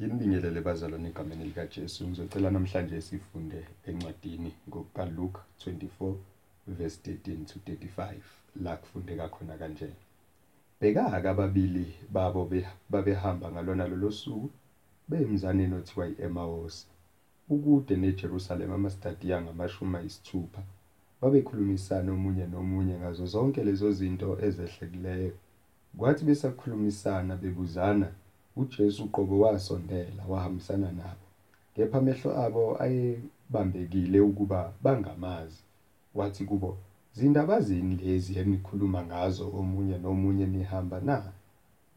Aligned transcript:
Nginibingelele 0.00 0.60
bazalwane 0.60 1.08
egameni 1.08 1.44
likaJesu. 1.44 2.00
Ngizocela 2.08 2.50
namhlanje 2.50 3.00
sifunde 3.08 3.60
encwadini 3.88 4.50
ngokukaLuke 4.68 5.40
24 5.66 6.14
verse 6.78 6.98
13 7.04 7.44
to 7.50 7.56
35 7.66 8.14
la 8.64 8.76
kufundeka 8.76 9.28
khona 9.28 9.56
kanje. 9.60 9.88
Bheka-ke 10.80 11.28
ababili 11.28 11.86
babo 12.14 12.44
be- 12.50 12.68
babehamba 12.90 13.46
ngalona 13.52 13.84
lolo 13.88 14.10
suku 14.10 14.50
bemzaneni 15.08 15.74
othiwa 15.74 16.04
i-Emawusi 16.08 16.86
ukude 17.48 17.96
neJerusalema 17.96 18.74
amastadiya 18.74 19.42
ngamashumi 19.42 19.96
ayisithupha 19.96 20.62
babekhulumisana 21.20 22.12
omunye 22.12 22.46
nomunye 22.46 22.94
ngazo 22.98 23.26
zonke 23.26 23.64
lezo 23.64 23.92
zinto 23.92 24.28
ezehlekileyo 24.46 25.32
kwathi 25.98 26.24
besakhulumisana 26.24 27.36
bebuzana 27.36 28.08
uJesu 28.56 29.04
uqobo 29.04 29.38
wasondela 29.40 30.22
wahambisana 30.28 30.92
nabo. 30.92 31.26
Kepha 31.74 31.98
amehlo 31.98 32.38
abo 32.44 32.82
ayebambekile 32.82 34.20
ukuba 34.20 34.72
bangamazi. 34.82 35.60
Wathi 36.14 36.44
kubo 36.44 36.78
zindaba 37.12 37.60
zini 37.60 37.96
lezi 37.96 38.38
enikhuluma 38.38 39.04
ngazo? 39.04 39.50
Omunye 39.58 39.98
nomunye 39.98 40.46
nihamba 40.46 41.00
na? 41.00 41.32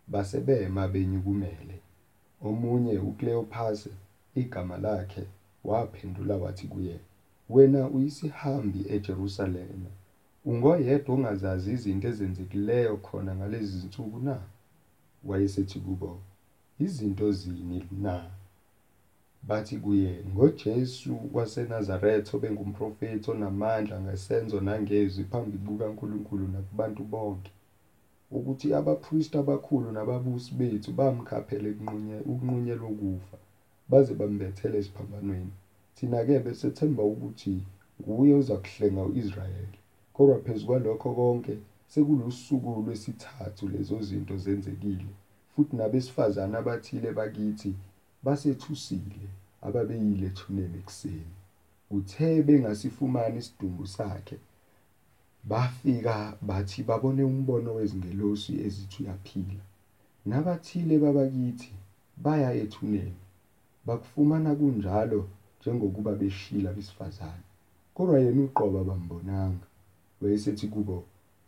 Base 0.08 0.40
bema 0.40 0.88
benyukumele 0.88 1.80
omunye 2.42 3.00
uKleophasi 3.00 3.90
igama 4.36 4.78
lakhe 4.78 5.24
waphendula 5.64 6.36
wathi 6.38 6.68
kuye 6.68 7.00
wena 7.50 7.88
uyisihambi 7.88 8.86
eJerusalema. 8.90 9.90
Ungoyedwa 10.46 11.16
ongazazi 11.16 11.72
izinto 11.72 12.08
ezenzekileyo 12.08 12.98
khona 12.98 13.36
ngalezi 13.36 13.78
zinsuku 13.80 14.20
na? 14.20 14.40
Wayesethi 15.26 15.80
kubo 15.80 16.20
izinto 16.86 17.32
zini 17.32 17.84
na 18.04 18.16
bathi 19.48 19.78
kuye 19.84 20.24
ngoJesu 20.32 21.14
waseNazaretha 21.34 22.32
obengumprofeti 22.38 23.32
onamandla 23.32 23.96
ngesenzo 24.02 24.58
nangezwi 24.68 25.24
phambi 25.32 25.58
kukaNkulunkulu 25.66 26.46
nakubantu 26.54 27.04
bonke 27.04 27.52
ukuthi 28.32 28.68
abapristi 28.80 29.38
abakhulu 29.38 29.88
nababusi 29.92 30.52
bethu 30.60 30.90
bamkhaphela 31.00 31.68
ekunqunye- 31.72 32.26
ukunqunyelwa 32.32 32.88
ukufa 32.94 33.38
baze 33.90 34.14
bambethele 34.20 34.78
esiphambanweni. 34.82 35.54
Thina-ke 35.96 36.40
besethemba 36.46 37.04
ukuthi 37.04 37.54
nguye 38.02 38.34
oza 38.40 38.56
kuhlenga 38.64 39.02
u-Israyeli 39.10 39.78
kodwa 40.14 40.38
phezu 40.44 40.66
kwalokho 40.68 41.10
konke 41.18 41.54
sekulusuku 41.92 42.70
lwesithathu 42.86 43.64
lezo 43.74 44.02
zinto 44.08 44.36
zenzekile. 44.44 45.12
Futhi 45.60 45.76
nabesifazane 45.76 46.58
abathile 46.58 47.12
bakithi 47.12 47.72
basethusile 48.24 49.26
ababeyile 49.68 50.26
ethuneni 50.32 50.78
ekuseni. 50.82 51.36
Kuthe 51.90 52.30
bengasifumani 52.48 53.38
isidumbu 53.42 53.86
sakhe 53.96 54.38
bafika 55.52 56.16
bathi 56.50 56.80
babone 56.90 57.24
umbono 57.32 57.70
wezingelosi 57.78 58.52
ezithi 58.66 58.98
uyaphila. 59.04 59.64
Nabathile 60.30 60.96
babakithi 61.04 61.74
baya 62.24 62.50
ethuneni 62.64 63.22
bakufumana 63.88 64.52
kunjalo 64.60 65.22
njengokuba 65.60 66.12
beshila 66.20 66.70
abesifazane 66.70 67.46
kodwa 67.96 68.20
yena 68.24 68.42
uqobo 68.48 68.78
abambonanga 68.84 69.66
wayesethi 70.22 70.68
kubo 70.74 70.98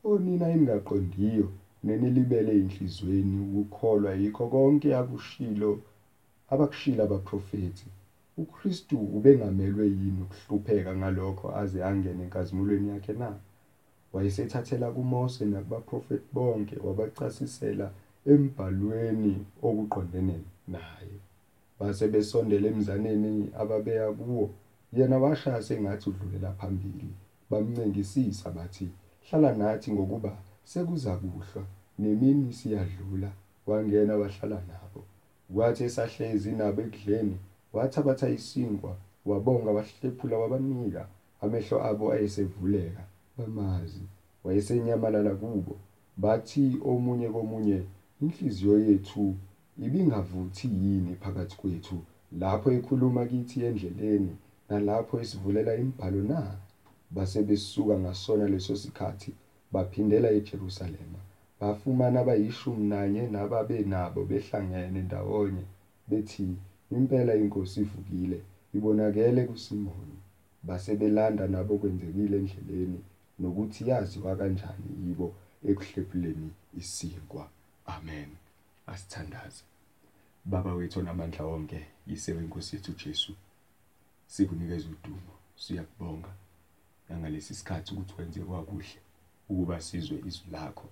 onina 0.10 0.46
engaqondiyo 0.56 1.48
nenilibele 1.84 2.52
enhlizweni 2.62 3.38
ukukholwa 3.46 4.12
yikho 4.22 4.46
konke 4.54 4.90
akushilo 4.96 5.72
abakushila 6.54 7.04
abaprofethi 7.04 7.88
uKristu 8.38 8.98
ubengamelwe 9.18 9.86
yini 9.98 10.22
ukuhlupheka 10.26 10.92
ngalokho 10.96 11.48
aze 11.62 11.80
angene 11.84 12.24
enkazimulweni 12.24 12.90
yakhe 12.90 13.14
na? 13.14 13.30
Wayesethathela 14.14 14.88
kuMose 14.96 15.46
nakubaprofethi 15.46 16.28
bonke 16.34 16.76
wabacasisela 16.86 17.88
embhalweni 18.32 19.36
okuqondene 19.68 20.38
naye. 20.74 21.18
Base 21.80 22.08
besondela 22.14 22.68
emzaneni 22.68 23.50
ababeya 23.62 24.12
kuwo 24.12 24.46
yena 24.94 25.18
washaya 25.24 25.62
sengathi 25.62 26.10
udlulela 26.10 26.52
phambili 26.60 27.10
bamncengisisa 27.50 28.50
bathi 28.52 28.88
hlala 29.26 29.52
nathi 29.54 29.92
ngokuba 29.92 30.32
sekuza 30.64 31.18
kuhlwa 31.18 31.64
nemini 32.00 32.54
siyadlula. 32.54 33.32
Wangena 33.68 34.16
wahlala 34.16 34.56
nabo. 34.70 35.04
Kwathi 35.54 35.84
esahlezi 35.84 36.52
nabo 36.52 36.82
ekudleni 36.82 37.38
wathabatha 37.74 38.30
isinkwa 38.30 38.96
wabonga 39.26 39.72
wahlephula 39.72 40.38
wabanika 40.38 41.08
amehlo 41.42 41.78
abo 41.90 42.12
ayesevuleka 42.14 43.04
bamazi. 43.38 44.04
Wayesenyamalala 44.44 45.36
kubo. 45.36 45.76
Bathi 46.18 46.78
omunye 46.92 47.30
komunye 47.30 47.80
inhliziyo 48.22 48.80
yethu 48.80 49.36
ibingavuthi 49.86 50.68
yini 50.82 51.16
phakathi 51.22 51.56
kwethu? 51.58 51.98
Lapho 52.40 52.72
ekhuluma 52.72 53.26
kithi 53.26 53.58
endleleni 53.68 54.34
nalapho 54.70 55.20
esivulela 55.22 55.76
imibhalo 55.76 56.22
na? 56.32 56.42
Base 57.12 57.44
besuka 57.44 58.00
ngasona 58.00 58.46
leso 58.48 58.76
sikhathi 58.76 59.32
baphindela 59.74 60.30
eJerusalema 60.38 61.20
bafumana 61.60 62.20
abayishumi 62.24 62.86
nanye 62.92 63.24
nababenabo 63.34 64.22
behlangene 64.30 65.02
ndawonye 65.08 65.66
bethi 66.10 66.48
impela 66.96 67.34
inkosi 67.42 67.80
ivukile 67.82 68.40
ibonakele 68.74 69.46
kuSimoni. 69.46 70.18
Base 70.64 70.96
belanda 70.96 71.48
nabo 71.48 71.78
kwenzekile 71.78 72.38
endleleni 72.38 73.00
nokuthi 73.40 73.90
yaziwa 73.90 74.36
kanjani 74.40 74.90
yibo 75.04 75.28
ekuhlephuleni 75.70 76.50
isinkwa. 76.80 77.50
Amen. 77.86 78.30
Asithandaze. 78.88 79.64
Baba 80.46 80.74
wethu 80.74 81.00
onamandla 81.00 81.46
wonke 81.46 81.80
yisewe 82.08 82.44
inkosi 82.44 82.76
yethu 82.76 82.92
Jesu. 83.02 83.34
Sikunikeza 84.28 84.88
udumo 84.96 85.34
siyakubonga. 85.56 86.32
Nangalesi 87.10 87.54
sikhathi 87.56 87.94
ukuthi 87.94 88.14
wenze 88.18 88.40
kwakuhle. 88.40 89.00
Ukuba 89.52 89.82
sizwe 89.82 90.18
izwi 90.28 90.48
lakho. 90.52 90.88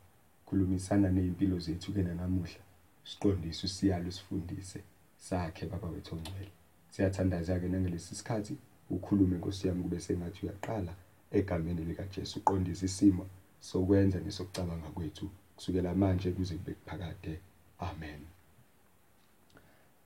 Khulumisana 0.46 1.10
nezimpilo 1.10 1.60
zethu 1.60 1.94
ke 1.94 2.02
namuhla 2.04 2.62
siqondise 3.10 3.66
usiyalo 3.68 4.12
sifundise 4.12 4.80
sakhe 5.18 5.66
baba 5.66 5.88
wethu 5.88 6.16
ongcwele. 6.16 6.52
Siyathandaza 6.90 7.60
ke 7.60 7.68
nangalesi 7.68 8.16
sikhathi 8.16 8.58
ukhulume 8.90 9.38
Nkosi 9.38 9.68
yami 9.68 9.84
kube 9.84 10.00
sengathi 10.00 10.46
uyaqala 10.46 10.94
egameni 11.32 11.86
lika 11.86 12.04
Jesu 12.04 12.40
uqondise 12.40 12.86
isimo 12.86 13.26
sokwenza 13.62 14.20
nesokucabanga 14.20 14.90
kwethu 14.96 15.30
kusukela 15.56 15.96
manje 15.96 16.32
kuze 16.32 16.56
kube 16.56 16.74
kuphakade. 16.74 17.40
Amen. 17.80 18.22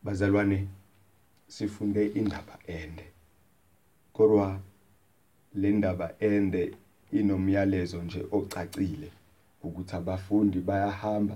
Bazalwane 0.03 0.67
sifunde 1.47 2.07
indaba 2.07 2.59
ende 2.67 3.05
kodwa 4.13 4.59
le 5.53 5.71
ndaba 5.71 6.15
ende 6.19 6.75
inomyalezo 7.19 8.03
nje 8.03 8.21
ocacile 8.37 9.09
ukuthi 9.63 9.95
abafundi 9.95 10.59
bayahamba 10.67 11.35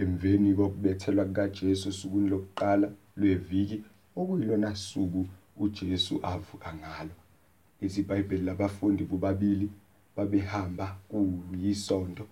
emveni 0.00 0.54
kokubethelwa 0.54 1.24
kukaJesu 1.24 1.92
sukwini 1.98 2.28
lokuqala 2.32 2.88
lweviki 3.16 3.78
okuyilona 4.16 4.70
suku 4.76 5.22
uJesu 5.62 6.14
avuka 6.22 6.70
ngalo. 6.74 7.14
isiBhayibheli 7.84 8.44
labafundi 8.44 9.04
bobabili 9.04 9.66
babehamba 10.16 10.86
kuyisonto 11.08 12.26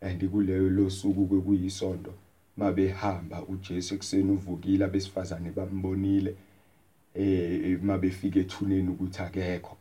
and 0.00 0.20
kuleyo 0.30 0.70
losuku 0.70 1.26
kwekuyisonto 1.26 2.12
mabehamba 2.56 3.42
uJesu 3.42 3.94
ekseni 3.94 4.30
uvukile 4.32 4.84
abesifazane 4.84 5.50
bambonile 5.50 6.32
eh 7.14 7.82
mabefika 7.82 8.38
ethuneni 8.40 8.88
ukuthi 8.88 9.22
akekho. 9.22 9.76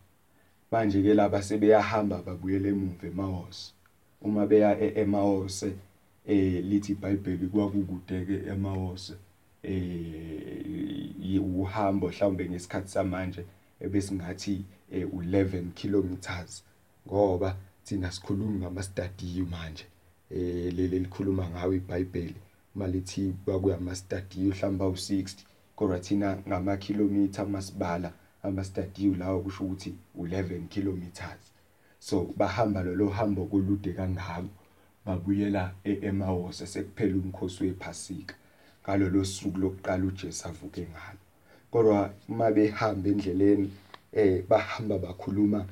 Manje 0.72 1.02
ke 1.02 1.14
laba 1.14 1.42
sebeyahamba 1.42 2.22
babuyela 2.22 2.68
emuva 2.70 3.08
eMawos 3.08 3.74
uma 4.22 4.46
beya 4.48 4.80
eMawos 5.02 5.64
eh 5.64 6.64
lithi 6.64 6.92
iBhayibheli 6.92 7.48
kwakukude 7.48 8.26
ke 8.26 8.36
eMawos 8.52 9.14
eh 9.64 10.38
uhambo 11.42 12.08
mhlawumbe 12.08 12.50
ngesikhathi 12.50 12.90
samanje 12.90 13.46
ebesingathi 13.80 14.66
u11 14.92 15.72
kilometers. 15.74 16.64
Ngoba 17.08 17.56
thina 17.84 18.12
sikhuluma 18.12 18.58
ngama 18.60 18.84
stadium 18.84 19.50
manje 19.50 19.86
eh 20.32 20.74
leli 20.76 21.00
likhuluma 21.00 21.50
ngawo 21.50 21.74
iBhayibheli. 21.74 22.36
Malithi 22.76 23.34
kwakuyama 23.46 23.96
stadium 23.96 24.50
mhlawumbe 24.50 24.86
awu60 24.86 25.36
kodwa 25.76 26.00
thina 26.00 26.38
ngama 26.48 26.78
kilometer 26.78 27.48
masibala 27.48 28.14
ama 28.44 28.64
stadium 28.64 29.20
lawo 29.20 29.42
kusho 29.42 29.64
ukuthi 29.64 29.96
11 30.20 30.68
kilometers. 30.68 31.52
So 32.00 32.34
bahamba 32.38 32.84
lolo 32.84 33.10
hambo 33.10 33.46
kolude 33.46 33.94
kangako 33.94 34.50
babuyela 35.06 35.74
eMawos 35.84 36.64
sekuphela 36.66 37.16
umkhosi 37.16 37.64
wephasika. 37.64 38.36
Ngalolo 38.84 39.26
suku 39.26 39.58
lokuqala 39.58 40.06
uJesu 40.06 40.48
avuke 40.48 40.82
ngalo. 40.82 41.20
Kodwa 41.72 42.14
uma 42.30 42.52
behamba 42.52 43.10
endleleni 43.10 43.72
eh 44.14 44.44
bahamba 44.50 44.98
bakhuluma 44.98 45.66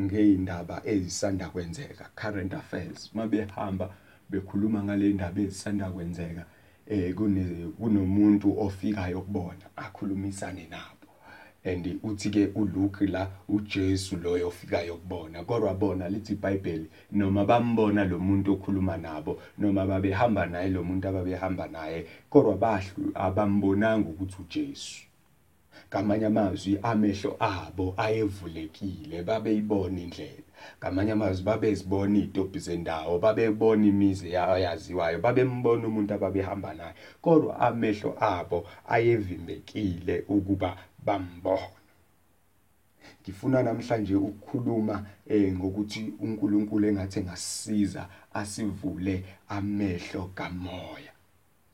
ngeindaba 0.00 0.82
ezisanda 0.84 1.48
kwenzeka 1.48 2.10
current 2.14 2.54
affairs. 2.54 3.10
Uma 3.14 3.26
behamba 3.26 3.94
bekhuluma 4.30 4.82
ngale 4.82 5.12
ndaba 5.12 5.40
ezisanda 5.40 5.90
kwenzeka 5.90 6.44
eh 6.86 7.14
kunomuntu 7.14 8.60
ofikayo 8.60 9.20
kubona 9.20 9.64
akhulumisane 9.76 10.66
nabo. 10.70 10.97
And 11.68 12.00
uthi 12.02 12.30
ke 12.30 12.50
uLuke 12.54 13.06
la 13.06 13.28
uJesu 13.48 14.16
loyo 14.16 14.48
ofikayo 14.48 14.96
kubona. 14.96 15.44
Kodwa 15.44 15.74
bona 15.74 16.08
lithi 16.08 16.32
iBhayibheli 16.32 16.86
noma 17.12 17.44
bambona 17.44 18.04
lo 18.04 18.18
muntu 18.18 18.52
okhuluma 18.52 18.96
nabo 18.96 19.38
noma 19.58 19.86
babehamba 19.86 20.46
naye 20.46 20.68
lo 20.70 20.82
muntu 20.82 21.08
ababehamba 21.08 21.68
naye 21.68 22.06
kodwa 22.30 22.56
bahlu 22.56 23.12
abambonanga 23.14 24.08
ukuthi 24.08 24.36
uJesu. 24.42 25.02
Ngamanye 25.88 26.26
amazwi 26.26 26.78
amehlo 26.82 27.36
abo 27.40 27.94
ayevulekile 27.96 29.22
babeyibona 29.22 30.00
indlela. 30.00 30.47
Ngamanye 30.78 31.12
amazwi 31.12 31.44
babezibona 31.44 32.18
izitobhi 32.18 32.58
zendawo 32.58 33.18
babebona 33.18 33.84
imizi 33.86 34.32
yaziwayo 34.32 35.18
babembona 35.18 35.86
umuntu 35.90 36.14
ababehamba 36.14 36.74
naye 36.74 36.94
kodwa 37.20 37.60
amehlo 37.60 38.10
abo 38.20 38.58
ayevimbekile 38.88 40.24
ukuba 40.28 40.70
bambona. 41.06 41.78
Ngifuna 43.22 43.62
namhlanje 43.62 44.14
ukukhuluma 44.14 45.06
eh 45.26 45.52
ngokuthi 45.56 46.14
uNkulunkulu 46.20 46.86
engathi 46.88 47.20
ngasisiza 47.20 48.08
asivule 48.40 49.24
amehlo 49.48 50.22
kamoya 50.34 51.12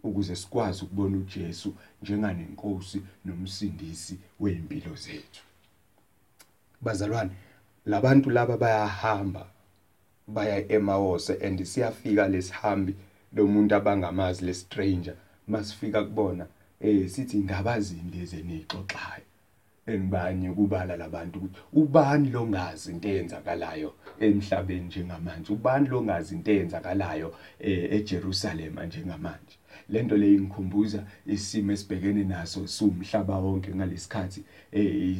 ukuze 0.05 0.37
sikwazi 0.37 0.85
ukubona 0.85 1.17
uJesu 1.17 1.75
njenganenkosi 2.03 3.03
nomsindisi 3.25 4.19
weimpilo 4.41 4.95
zethu. 4.95 5.43
Bazalwane 6.81 7.31
labantu 7.87 8.31
laba 8.31 8.57
bayahamba 8.57 9.47
baya 10.27 10.73
eMawose 10.73 11.35
and 11.47 11.65
siyafika 11.65 12.29
lesihambi 12.29 12.95
lo 13.33 13.47
muntu 13.47 13.75
abangamazi 13.75 14.45
le 14.45 14.55
stranger 14.55 15.15
masifika 15.49 16.05
kubona 16.05 16.47
eh 16.81 17.09
sithi 17.09 17.39
ngabazini 17.39 18.11
lezi 18.15 18.43
nixoxayo 18.43 19.25
engibanye 19.87 20.51
kubala 20.51 20.97
labantu 20.97 21.39
ukuthi 21.39 21.61
ubani 21.73 22.31
longazi 22.31 22.91
into 22.91 23.09
eyenzakalayo 23.09 23.91
emhlabeni 24.21 24.87
njengamanje? 24.87 25.53
Ubani 25.53 25.89
longazi 25.89 26.35
into 26.35 26.51
eyenzakalayo 26.53 27.29
eJerusalem 27.97 28.75
njengamanje? 28.87 29.57
Lento 29.89 30.17
le 30.17 30.35
ingikhumbuza 30.35 31.05
isimo 31.27 31.73
esibhekene 31.73 32.25
naso 32.25 32.67
siwumhlaba 32.67 33.39
wonke 33.39 33.75
ngalesikhathi 33.75 34.45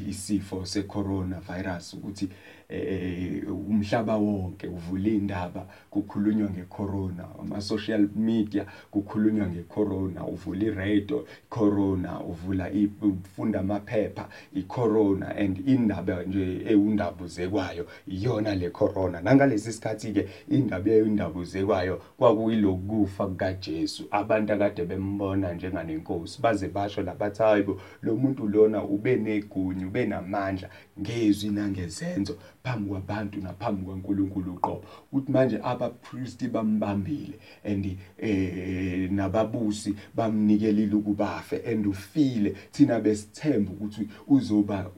isifo 0.09 0.67
secorona 0.67 1.41
virus 1.41 1.95
ukuthi 1.95 2.29
eh 2.69 3.43
umhlaba 3.69 4.17
wonke 4.17 4.67
uvula 4.67 5.09
indaba 5.09 5.67
kukhulunywa 5.91 6.51
ngecorona 6.51 7.25
ama 7.41 7.61
social 7.61 8.09
media 8.17 8.67
kukhulunywa 8.91 9.47
ngecorona 9.47 10.27
uvula 10.27 10.65
iradio 10.65 11.27
corona 11.49 12.21
uvula 12.21 12.71
ufunda 13.03 13.61
amaphepha 13.61 14.29
icorona 14.55 15.37
and 15.37 15.69
indaba 15.69 16.23
nje 16.23 16.63
ewundabuze 16.67 17.49
kwayo 17.49 17.87
iyona 18.07 18.55
le 18.55 18.71
corona. 18.71 19.21
Nangalesi 19.21 19.73
sikhathi 19.73 20.13
ke 20.13 20.29
indaba 20.49 20.91
eyindabuze 20.91 21.65
kwayo 21.65 22.03
kwakuyilokufa 22.19 23.27
kukaJesu. 23.27 24.05
Abantu 24.11 24.53
akade 24.55 24.85
bembona 24.85 25.53
njenganenkosi 25.53 26.43
baze 26.43 26.69
basho 26.69 27.03
labathi 27.03 27.43
hayibo 27.43 27.81
lo 28.03 28.17
muntu 28.17 28.49
lona 28.49 28.85
ube 28.85 29.17
negunya 29.17 29.87
ube 29.87 30.07
namandla 30.07 30.69
ngezwi 31.01 31.51
nangezenzo 31.51 32.37
phambi 32.63 32.91
kwabantu 32.91 33.41
naphambi 33.41 33.83
kwaNkulunkulu 33.83 34.53
uqobo 34.53 34.85
ukuthi 35.13 35.33
manje 35.33 35.61
abapriesti 35.63 36.49
bambambile 36.49 37.39
and 37.65 37.97
eh 38.19 39.11
nababusi 39.11 39.95
bamnikelile 40.15 40.95
ukubafe 40.95 41.63
and 41.67 41.87
ufile. 41.87 42.57
Thina 42.73 43.01
besithemba 43.01 43.73
ukuthi 43.73 44.09
uzoba 44.29 44.91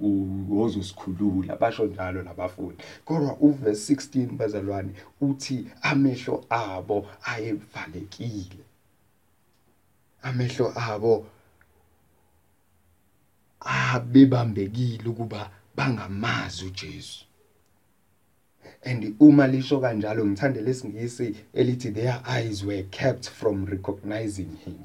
uzosikhulula 0.50 1.56
basho 1.56 1.86
njalo 1.86 2.22
labafundi 2.22 2.84
kodwa 3.04 3.36
uverse 3.40 3.94
16 3.94 4.36
bazalwane 4.36 4.92
uthi 5.20 5.66
amehlo 5.82 6.44
abo 6.50 7.06
ayevalekile. 7.24 8.65
Amehlo 10.22 10.72
abo 10.76 11.26
abebambekile 13.60 15.08
ukuba 15.08 15.50
bangamazi 15.76 16.64
uJesu. 16.64 17.24
And 18.84 19.16
uma 19.20 19.46
lisho 19.46 19.80
kanjalo 19.80 20.26
ngithanda 20.26 20.60
lesingisi 20.60 21.34
elithi 21.54 21.90
their 21.94 22.22
eyes 22.26 22.64
were 22.64 22.82
kept 22.90 23.28
from 23.28 23.66
recognizing 23.66 24.56
him. 24.64 24.78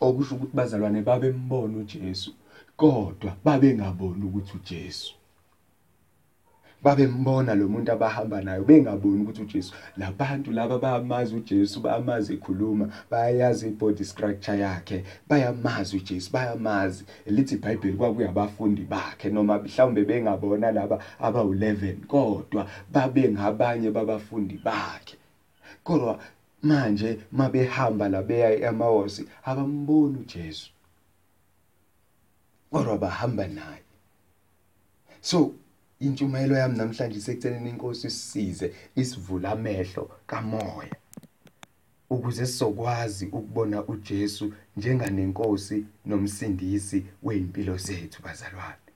Okusho 0.00 0.34
ukuthi 0.34 0.56
bazalwane 0.56 1.02
babembona 1.02 1.78
uJesu 1.78 2.34
kodwa 2.76 3.36
babengaboni 3.44 4.24
ukuthi 4.24 4.56
uJesu. 4.56 5.17
Babembona 6.82 7.54
lo 7.54 7.68
muntu 7.68 7.92
abahamba 7.92 8.40
nayo 8.40 8.64
bengaboni 8.64 9.22
ukuthi 9.22 9.42
uJesu 9.42 9.72
labantu 9.96 10.52
laba 10.52 10.78
bayamazi 10.78 11.34
uJesu 11.34 11.80
bayamazi 11.80 12.34
ekhuluma 12.34 12.88
bayayazi 13.10 13.68
ibody 13.68 14.04
structure 14.04 14.58
yakhe 14.58 15.04
bayamazi 15.28 15.96
uJesu 15.96 16.30
bayamazi. 16.32 17.04
Lithi 17.26 17.54
iBhayibheli 17.54 17.96
kwakuyabafundi 17.96 18.82
bakhe 18.82 19.30
noma 19.30 19.58
mhlawumbe 19.58 20.04
bengabona 20.04 20.70
laba 20.72 20.98
abawu11 21.20 22.06
kodwa 22.06 22.70
babe 22.92 23.28
ngabanye 23.28 23.90
babafundi 23.90 24.60
bakhe. 24.64 25.16
Kodwa 25.84 26.18
manje 26.62 27.18
mabehamba 27.32 28.08
la 28.08 28.22
beya 28.22 28.50
eMawosi 28.68 29.28
abamboni 29.44 30.18
uJesu. 30.18 30.70
Kodwa 32.70 32.98
bahamba 32.98 33.46
naye. 33.46 33.82
So 35.20 35.54
intshumayelo 36.00 36.56
yami 36.56 36.78
namhlanje 36.78 37.20
sekuthenini 37.20 37.70
inkosi 37.70 38.06
isisize 38.06 38.74
isivula 38.96 39.50
amehlo 39.52 40.10
kamoya. 40.26 40.96
Ukuze 42.10 42.46
sizokwazi 42.46 43.26
ukubona 43.26 43.84
uJesu 43.84 44.52
njenganenkosi 44.76 45.84
nomsindisi 46.06 47.06
weimpilo 47.22 47.76
zethu 47.76 48.22
bazalwane. 48.22 48.88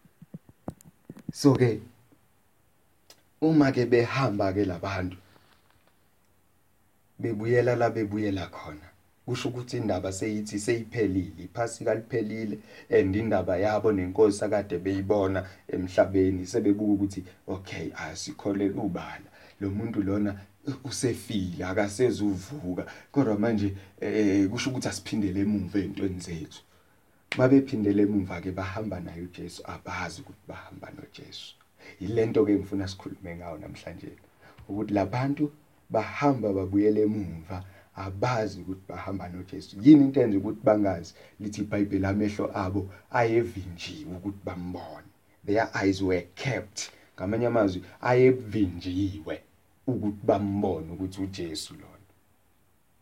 So 1.32 1.54
ke 1.54 1.80
uma 3.40 3.72
ke 3.72 3.86
behamba 3.86 4.52
ke 4.52 4.64
labantu 4.64 5.16
bebuyela 7.18 7.76
la 7.76 7.90
bebuyela 7.90 8.46
khona 8.46 8.91
kusho 9.26 9.48
ukuthi 9.48 9.76
indaba 9.76 10.12
seyithi 10.12 10.58
seyiphelile 10.58 11.44
iphasika 11.44 11.94
liphelile 11.94 12.58
and 12.90 13.16
indaba 13.16 13.56
yabo 13.56 13.92
nenkosi 13.92 14.44
akade 14.44 14.78
beyibona 14.78 15.48
emhlabeni 15.68 16.46
sebebuka 16.46 16.92
ukuthi 16.92 17.24
okay 17.46 17.92
asikholela 17.94 18.82
ubala. 18.82 19.28
Lo 19.60 19.70
muntu 19.70 20.02
lona 20.02 20.40
usefile 20.84 21.64
akasezuvuka. 21.64 22.86
Kodwa 23.12 23.38
manje 23.38 23.74
eh 24.00 24.48
kusho 24.50 24.70
ukuthi 24.70 24.88
asiphindele 24.88 25.40
emuva 25.40 25.78
ezintweni 25.78 26.20
zethu. 26.20 26.62
Babephindele 27.38 28.02
emuva 28.02 28.40
ke 28.40 28.50
bahamba 28.50 29.00
naye 29.00 29.22
uJesu 29.22 29.62
abazi 29.64 30.20
ukuthi 30.20 30.44
bahamba 30.48 30.88
noJesu. 30.90 31.54
Yilento 32.00 32.44
ke 32.44 32.54
ngifuna 32.54 32.88
sikhulume 32.88 33.36
ngayo 33.36 33.58
namhlanje 33.58 34.12
ukuthi 34.68 34.94
labantu 34.94 35.52
bahamba 35.90 36.52
babuyele 36.52 37.02
emuva 37.02 37.64
abazi 37.96 38.60
ukuthi 38.60 38.80
bahamba 38.88 39.28
noJesu. 39.28 39.76
Yini 39.82 40.04
into 40.04 40.20
enze 40.20 40.36
ukuthi 40.36 40.60
bangazi? 40.64 41.14
Lithi 41.40 41.60
iBhayibheli 41.60 42.06
amehlo 42.06 42.50
abo 42.54 42.88
ayevinjiwe 43.10 44.16
ukuthi 44.16 44.38
bambone. 44.44 45.08
Their 45.46 45.68
eyes 45.74 46.02
were 46.02 46.28
kept. 46.34 46.90
Ngamanye 47.16 47.46
amazwi 47.46 47.82
ayevinjiwe 48.00 49.42
ukuthi 49.86 50.26
bambone 50.26 50.92
ukuthi 50.92 51.22
uJesu 51.22 51.74
lona. 51.74 51.88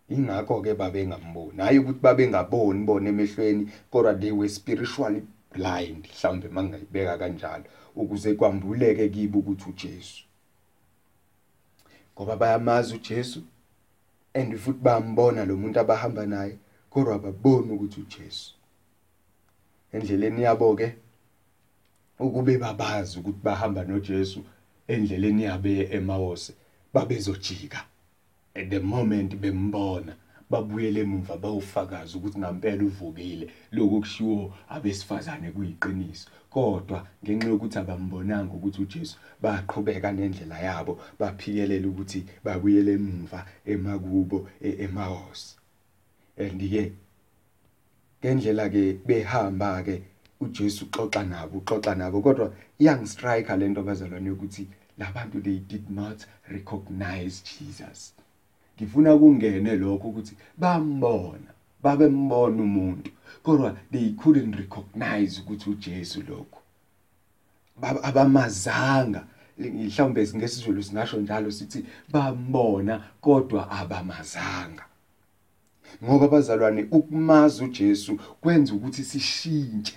Ingakho 0.09 0.62
ke 0.62 0.75
babengamboni. 0.75 1.59
Hayi 1.59 1.78
ukuthi 1.78 2.00
babengaboni 2.00 2.85
bona 2.85 3.09
emehlweni 3.09 3.73
kodwa 3.90 4.14
they 4.14 4.32
were 4.32 4.49
spiritually 4.49 5.23
blind 5.52 6.09
mhlawumbe 6.09 6.49
mangayibeka 6.49 7.18
kanjalo 7.18 7.64
ukuze 7.97 8.35
kwambuleke 8.35 9.09
kibo 9.09 9.38
ukuthi 9.38 9.70
uJesu. 9.70 10.25
Ngoba 12.14 12.37
bayamazi 12.37 12.94
uJesu 12.94 13.42
and 14.34 14.54
futhi 14.58 14.80
bayambona 14.82 15.44
lo 15.44 15.56
muntu 15.56 15.80
abahamba 15.80 16.26
naye 16.26 16.58
kodwa 16.90 17.18
baboni 17.18 17.72
ukuthi 17.72 18.00
uJesu. 18.00 18.54
Endleleni 19.92 20.42
yabo 20.42 20.76
ke 20.76 20.94
ukube 22.18 22.58
babazi 22.58 23.18
ukuthi 23.18 23.38
bahamba 23.42 23.84
noJesu 23.84 24.44
endleleni 24.88 25.42
yabe 25.42 25.88
eMawose 25.92 26.52
babezojika. 26.94 27.84
At 28.54 28.70
the 28.70 28.80
moment 28.80 29.37
bembona. 29.37 30.14
Babuyele 30.50 31.00
emuva 31.00 31.37
bawufakaza 31.37 32.19
ukuthi 32.19 32.38
ngampela 32.38 32.83
uvukile. 32.85 33.47
Lokho 33.73 34.00
kushiwo 34.00 34.54
abesifazane 34.69 35.50
kuyiqiniso. 35.54 36.28
Kodwa 36.50 37.07
ngenxa 37.23 37.49
yokuthi 37.49 37.78
abambonanga 37.78 38.52
ukuthi 38.54 38.83
uJesu 38.83 39.16
baqhubeka 39.42 40.12
nendlela 40.12 40.59
yabo 40.59 40.92
baphikelela 41.19 41.87
ukuthi 41.88 42.21
babuyele 42.45 42.92
emuva 42.99 43.40
emakubo 43.73 44.49
e-, 44.61 44.76
eMaus 44.85 45.61
and 46.37 46.61
ke 46.61 46.92
ngendlela 48.21 48.69
ke 48.69 48.99
behamba 49.07 49.83
ke 49.85 50.02
uJesu 50.40 50.85
uxoxa 50.85 51.23
nabo 51.25 51.59
uxoxa 51.59 51.95
nabo. 51.95 52.21
Kodwa 52.21 52.52
iyangistrike 52.78 53.57
lento 53.57 53.83
bazalwane 53.83 54.30
ukuthi 54.30 54.66
labantu 54.99 55.42
they 55.42 55.59
did 55.59 55.90
not 55.90 56.26
recognize 56.49 57.42
Jesus. 57.42 58.12
Ngifuna 58.80 59.16
kungene 59.16 59.76
lokho 59.76 60.08
ukuthi 60.08 60.37
bambona 60.58 61.50
babembona 61.82 62.62
umuntu. 62.62 63.10
Kodwa 63.42 63.76
they 63.92 64.10
couldn't 64.12 64.56
recognize 64.56 65.40
ukuthi 65.40 65.70
uJesu 65.70 66.22
lokho 66.28 66.60
abamazanga. 68.02 69.26
Mhlawumbe 69.58 70.28
ngesizulu 70.37 70.82
singasho 70.82 71.20
njalo 71.20 71.50
sithi 71.50 71.84
bambona 72.12 73.02
kodwa 73.20 73.70
abamazanga. 73.70 74.84
Ngoba 76.04 76.28
bazalwane 76.28 76.87
ukumaza 76.90 77.64
uJesu 77.64 78.16
kwenza 78.40 78.75
ukuthi 78.75 79.04
sishintshe 79.04 79.96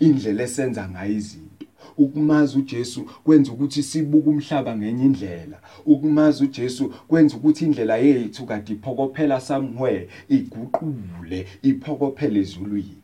indlela 0.00 0.42
esenza 0.42 0.88
ngayo 0.88 1.12
izinto. 1.12 1.51
Ukumazi 1.96 2.58
uJesu 2.58 3.04
kwenza 3.24 3.52
ukuthi 3.52 3.82
sibuke 3.82 4.28
umhlaba 4.28 4.76
ngenye 4.76 5.04
indlela. 5.04 5.60
Ukumazi 5.86 6.44
uJesu 6.44 6.88
kwenza 7.08 7.36
ukuthi 7.36 7.64
indlela 7.64 7.96
yethu 7.96 8.46
kade 8.46 8.72
iphokophela 8.72 9.40
somewhere 9.40 10.08
iguqule 10.28 11.46
iphokophele 11.62 12.40
ezulwini. 12.40 13.02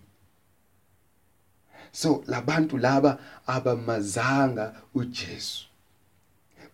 So 1.92 2.22
labantu 2.26 2.78
laba 2.78 3.18
abamazanga 3.46 4.74
uJesu. 4.94 5.64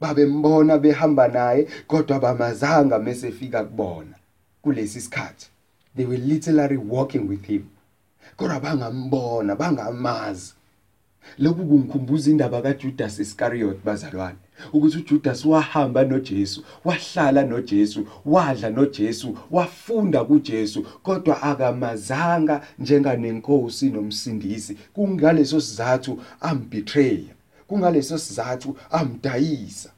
Babembona 0.00 0.78
behamba 0.78 1.28
naye 1.28 1.68
kodwa 1.86 2.20
bamazanga 2.20 2.98
mesefika 2.98 3.64
kubona 3.64 4.16
kulesi 4.62 5.00
sikhathi. 5.00 5.48
They 5.96 6.04
were 6.04 6.18
literally 6.18 6.76
walking 6.76 7.28
with 7.28 7.44
him. 7.44 7.68
Kodwa 8.36 8.60
bangambona 8.60 9.56
bangamazi. 9.56 10.54
Lokhu 11.38 11.64
kungikhumbuza 11.64 12.30
indaba 12.30 12.62
kaJudas 12.62 13.18
Iscariot 13.18 13.78
bazalwane 13.84 14.38
ukuthi 14.72 14.98
uJudas 14.98 15.44
wahamba 15.44 16.04
noJesu 16.04 16.64
wahlala 16.84 17.42
noJesu 17.44 18.06
wadla 18.26 18.70
noJesu 18.70 19.38
wafunda 19.50 20.24
kuJesu 20.24 20.82
kodwa 21.02 21.42
akamazanga 21.42 22.66
njenganenkosi 22.78 23.90
nomsindisi. 23.90 24.76
Kungaleso 24.92 25.60
sizathu 25.60 26.22
ambetray 26.40 27.24
kungaleso 27.68 28.18
sizathu 28.18 28.76
amdayisa. 28.90 29.90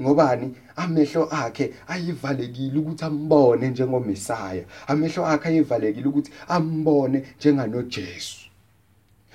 Ngobani? 0.00 0.54
Amehlo 0.76 1.28
akhe 1.30 1.74
ayivalekile 1.88 2.78
ukuthi 2.78 3.04
ambone 3.04 3.68
njengomesaya. 3.68 4.64
Amehlo 4.86 5.26
akhe 5.26 5.48
ayivalekile 5.48 6.08
ukuthi 6.08 6.32
ambone 6.48 7.24
njenganoJesu. 7.38 8.49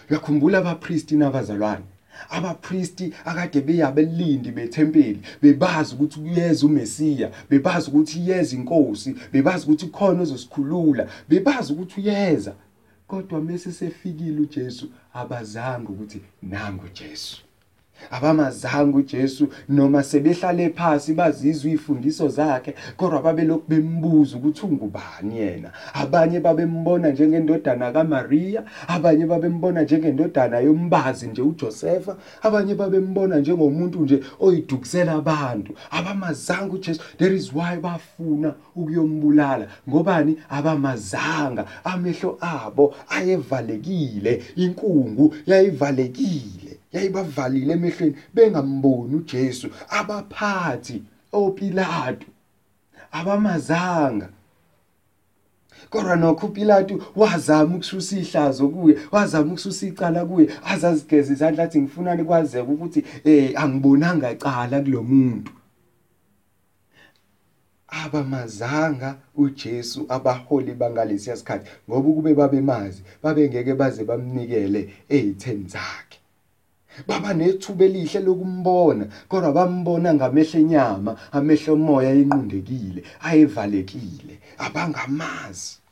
Uyakhumbula 0.10 0.58
abapristi 0.58 1.16
nabazalwane? 1.16 1.86
Abapristi 2.30 3.14
akade 3.26 3.62
beyabelindi 3.62 4.52
bethempeli 4.52 5.20
bebazi 5.42 5.96
ukuthi 5.96 6.20
kuyeza 6.20 6.66
uMesiya 6.66 7.32
bebazi 7.50 7.90
ukuthi 7.90 8.20
iyeza 8.20 8.56
inkosi 8.56 9.16
bebazi 9.34 9.66
ukuthi 9.66 9.88
khona 9.88 10.22
ozosikhulula 10.22 11.04
bebazi 11.30 11.74
ukuthi 11.74 12.02
uyeza. 12.02 12.54
Kodwa 13.08 13.42
mase 13.42 13.72
sefikile 13.72 14.40
uJesu 14.42 14.86
abazanga 15.14 15.90
ukuthi 15.90 16.22
nangu 16.42 16.86
uJesu 16.86 17.45
abamazanga 18.12 18.98
uJesu 18.98 19.48
noma 19.70 20.04
sebehlale 20.04 20.70
phansi 20.70 21.14
bazizwa 21.14 21.72
izifundiso 21.72 22.30
zakhe 22.30 22.76
kodwa 22.98 23.22
babelokhu 23.22 23.64
bembuza 23.68 24.38
ukuthi 24.38 24.66
ungubani 24.66 25.38
yena? 25.38 25.72
Abanye 25.94 26.40
babembona 26.40 27.10
njengendodana 27.10 27.92
kaMaria 27.92 28.64
abanye 28.88 29.26
babembona 29.26 29.82
njengendodana 29.82 30.60
yombazi 30.60 31.28
nje 31.28 31.42
uJosefa 31.42 32.16
abanye 32.42 32.76
babembona 32.76 33.40
njengomuntu 33.40 34.00
nje 34.00 34.20
oyidukisela 34.40 35.12
abantu. 35.14 35.74
Abamazanga 35.92 36.74
uJesu 36.74 37.02
there 37.18 37.36
is 37.36 37.54
why 37.54 37.76
bafuna 37.82 38.54
ukuyombulala 38.76 39.68
ngobani? 39.90 40.38
Abamazanga 40.50 41.66
amehlo 41.84 42.38
abo 42.42 42.96
ayevalekile 43.10 44.44
inkungu 44.56 45.36
yayivalekile. 45.46 46.65
Yayibavalile 46.96 47.74
emehlweni 47.74 48.16
bengamboni 48.34 49.16
uJesu 49.16 49.68
abaphathi 49.90 51.04
oPilato 51.34 52.28
abamazanga. 53.12 54.30
Kodwa 55.90 56.16
nokho 56.16 56.48
uPilato 56.48 56.96
wazama 57.16 57.76
ukususa 57.76 58.18
ihlazo 58.18 58.68
kuye 58.68 58.98
wazama 59.12 59.52
ukususa 59.52 59.88
icala 59.88 60.26
kuye 60.26 60.50
azazigeza 60.66 61.34
izandla 61.34 61.64
athi 61.64 61.82
ngifuna 61.82 62.16
nikwazeke 62.16 62.72
ukuthi 62.72 63.06
eh 63.24 63.54
angibonanga 63.62 64.32
icala 64.32 64.82
kulomuntu 64.82 65.52
abamazanga 67.88 69.18
uJesu 69.36 70.06
abaholi 70.10 70.74
bangalesi 70.74 71.38
sikhathi 71.38 71.70
ngoba 71.90 72.10
kube 72.16 72.34
babemazi 72.34 73.02
babengeke 73.24 73.74
baze 73.74 74.04
bamnikele 74.04 74.82
ezitheni 75.10 75.68
zakhe. 75.68 76.25
Baba 77.08 77.34
nethuba 77.34 77.86
elihle 77.86 78.20
lokumbona 78.20 79.06
kodwa 79.30 79.52
bambona 79.52 80.14
ngamehlo 80.14 80.60
enyama 80.60 81.12
amehlo 81.32 81.74
omoya 81.74 82.14
inqundekile 82.14 83.04
ayevalekile 83.28 84.40
abangamazi. 84.58 85.85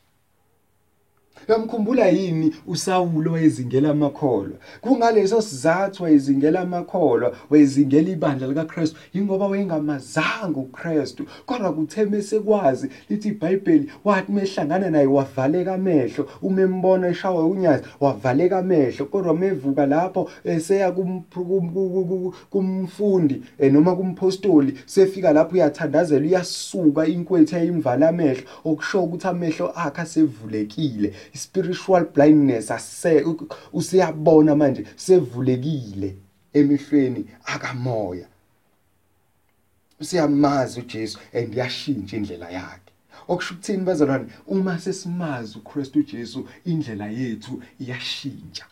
Uyamkhumbula 1.47 2.07
yini 2.07 2.55
uSawulo 2.67 3.31
wayezingela 3.31 3.89
amakholwa? 3.89 4.57
Kungaleso 4.81 5.41
sizathu 5.41 6.03
wayezingela 6.03 6.59
amakholwa, 6.59 7.35
wayezingela 7.49 8.09
ibandla 8.09 8.47
likaKristu, 8.47 8.97
ingoba 9.13 9.47
wayengamazanga 9.47 10.59
uKristu. 10.59 11.25
Kodwa 11.45 11.73
kuthe 11.73 12.05
mesekwazi 12.05 12.89
lithi 13.09 13.27
iBhayibheli 13.27 13.91
wathi 14.03 14.31
mehlangana 14.31 14.89
naye 14.89 15.05
wavaleka 15.05 15.73
amehlo, 15.73 16.27
umembona 16.41 17.07
eshawa 17.07 17.45
unyazi, 17.47 17.83
wavaleka 17.99 18.57
amehlo. 18.57 19.05
Kodwa 19.05 19.33
mevuka 19.33 19.85
lapho 19.85 20.29
eseya 20.45 20.91
kumfundi 22.49 23.41
eh, 23.59 23.73
noma 23.73 23.95
kumpostoli, 23.95 24.77
sefika 24.85 25.33
lapho 25.33 25.55
uyathandazela 25.55 26.25
uyasuka 26.25 27.07
inkwethu 27.07 27.55
eyimvala 27.55 28.09
amehlo, 28.09 28.43
okusho 28.65 29.03
ukuthi 29.03 29.27
amehlo 29.27 29.71
akhe 29.75 30.01
asevulekile. 30.01 31.13
Spiritual 31.33 32.05
blindness 32.05 32.71
ase 32.71 33.25
usiyabona 33.73 34.55
manje 34.55 34.85
sevulekile 34.95 36.15
emihlweni 36.53 37.25
akamoya. 37.45 38.27
Usiyamazi 39.99 40.79
uJesu 40.79 41.19
and 41.33 41.53
yashintsha 41.55 42.17
indlela 42.17 42.49
yakhe. 42.49 42.91
Okusho 43.27 43.53
ukuthini 43.53 43.83
bazalwane? 43.83 44.25
Uma 44.47 44.79
sesimazi 44.79 45.57
uKristu 45.57 46.03
Jesu 46.03 46.47
indlela 46.65 47.07
yethu 47.07 47.61
iyashintsha. 47.79 48.65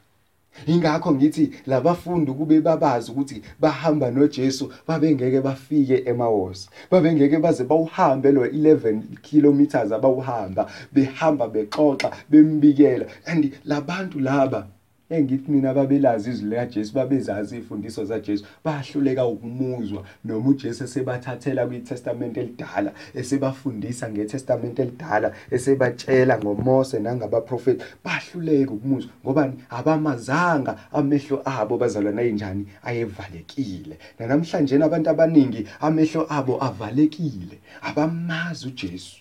Ingakho 0.68 1.12
ngithi 1.16 1.52
labafundi 1.66 2.32
kube 2.32 2.62
babazi 2.62 3.12
ukuthi 3.12 3.42
bahamba 3.60 4.12
noJesu 4.12 4.72
babengeke 4.88 5.42
bafike 5.42 6.04
eMaus. 6.06 6.70
Babengeke 6.92 7.40
baze 7.40 7.64
bawuhambe 7.64 8.32
lo 8.32 8.46
11 8.46 9.02
kilometers 9.22 9.92
abawuhamba 9.92 10.70
behamba 10.94 11.48
bexoxa 11.48 12.12
bembikela 12.30 13.06
and 13.26 13.54
labantu 13.66 14.20
laba 14.20 14.68
engithi 15.12 15.52
mina 15.52 15.74
babelazi 15.74 16.30
izwi 16.30 16.50
likaJesu 16.50 16.94
babezazi 16.94 17.56
izifundiso 17.58 18.06
zaJesu 18.06 18.46
bahluleka 18.66 19.26
ukumuzwa 19.26 20.04
noma 20.26 20.50
uJesu 20.50 20.84
esebathathela 20.84 21.68
kwiTestament 21.68 22.38
elidala 22.38 22.92
esebafundisa 23.16 24.10
ngeTestament 24.10 24.80
elidala 24.80 25.34
esebatshela 25.52 26.38
ngoMose 26.40 27.00
nangabaprofeti 27.00 27.84
bahluleka 28.06 28.72
ukumuzwa 28.72 29.12
ngoba 29.24 29.54
abamazanga 29.70 30.78
amehlo 30.94 31.42
abo 31.46 31.78
bazalwana 31.78 32.22
enjani 32.22 32.66
ayevalekile. 32.84 33.96
Namhlanje 34.20 34.76
abantu 34.76 35.10
abaningi 35.10 35.68
amehlo 35.82 36.26
abo 36.30 36.64
avalekile 36.64 37.58
abamazi 37.82 38.68
uJesu. 38.68 39.18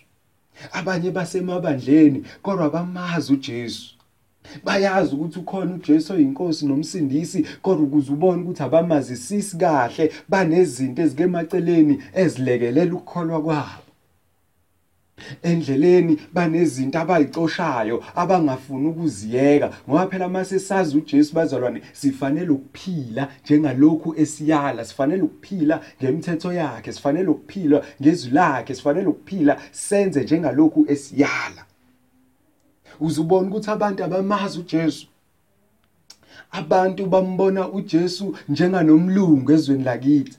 Abanye 0.73 1.11
basemabandleni 1.11 2.25
kodwa 2.43 2.67
abamazi 2.67 3.33
uJesu. 3.33 4.00
Bayazi 4.65 5.15
ukuthi 5.15 5.39
ukhona 5.39 5.75
uJesu 5.75 6.13
oyinkosi 6.13 6.67
nomsindisi 6.67 7.47
kodwa 7.63 7.85
ukuze 7.85 8.13
ubone 8.13 8.43
ukuthi 8.43 8.63
abamazisisi 8.63 9.57
kahle 9.57 10.13
banezinto 10.29 11.03
ezike 11.03 11.23
emaceleni 11.23 11.95
ezilekelela 12.23 12.95
ukukholwa 12.95 13.43
kwabo. 13.43 13.91
Endleleni 15.43 16.19
banezinto 16.33 16.99
abayicoshayo 16.99 17.97
abangafuni 18.15 18.87
ukuziyeka 18.89 19.69
ngoba 19.87 20.07
phela 20.07 20.29
mase 20.29 20.59
sazi 20.59 20.97
uJesu 20.99 21.35
bazalwane 21.35 21.81
sifanele 21.93 22.51
ukuphila 22.51 23.29
njengalokhu 23.45 24.15
esiyala 24.23 24.85
sifanele 24.85 25.23
ukuphila 25.23 25.81
ngemithetho 26.03 26.53
yakhe 26.53 26.93
sifanele 26.93 27.29
ukuphila 27.29 27.83
ngezwi 28.01 28.31
lakhe 28.33 28.75
sifanele 28.75 29.07
ukuphila 29.07 29.61
senze 29.73 30.23
njengalokhu 30.23 30.87
esiyala. 30.89 31.63
Uzubona 33.01 33.49
ukuthi 33.49 33.71
abantu 33.71 34.05
abamazi 34.05 34.59
uJesu. 34.59 35.07
Abantu 36.53 37.07
bambona 37.07 37.69
uJesu 37.69 38.37
njenganomlungu 38.49 39.53
ezweni 39.53 39.85
lakithi. 39.85 40.37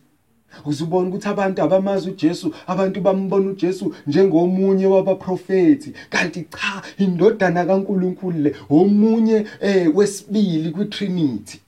Uzubona 0.66 1.08
ukuthi 1.10 1.28
abantu 1.28 1.64
abamazi 1.64 2.10
uJesu 2.10 2.54
abantu 2.68 3.02
bambona 3.02 3.50
uJesu 3.52 3.96
njengomunye 4.08 4.86
wabaprofeti 4.86 5.94
kanti 6.10 6.46
cha 6.56 6.82
indodana 7.04 7.66
kaNkuluNkulu 7.66 8.40
le 8.44 8.56
omunye 8.70 9.46
eh 9.62 9.96
wesibili 9.96 10.72
kwiTrinity. 10.72 11.62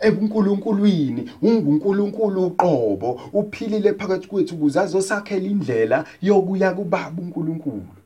ebuNkulunkulwini 0.00 1.30
unguNkulunkulu 1.42 2.46
uqobo 2.46 3.20
uphilile 3.32 3.92
phakathi 3.98 4.28
kwethu 4.28 4.54
ukuze 4.54 4.80
azosakhela 4.80 5.46
indlela 5.52 5.98
yokuya 6.22 6.70
kubaba 6.72 7.22
uNkulunkulu. 7.22 7.99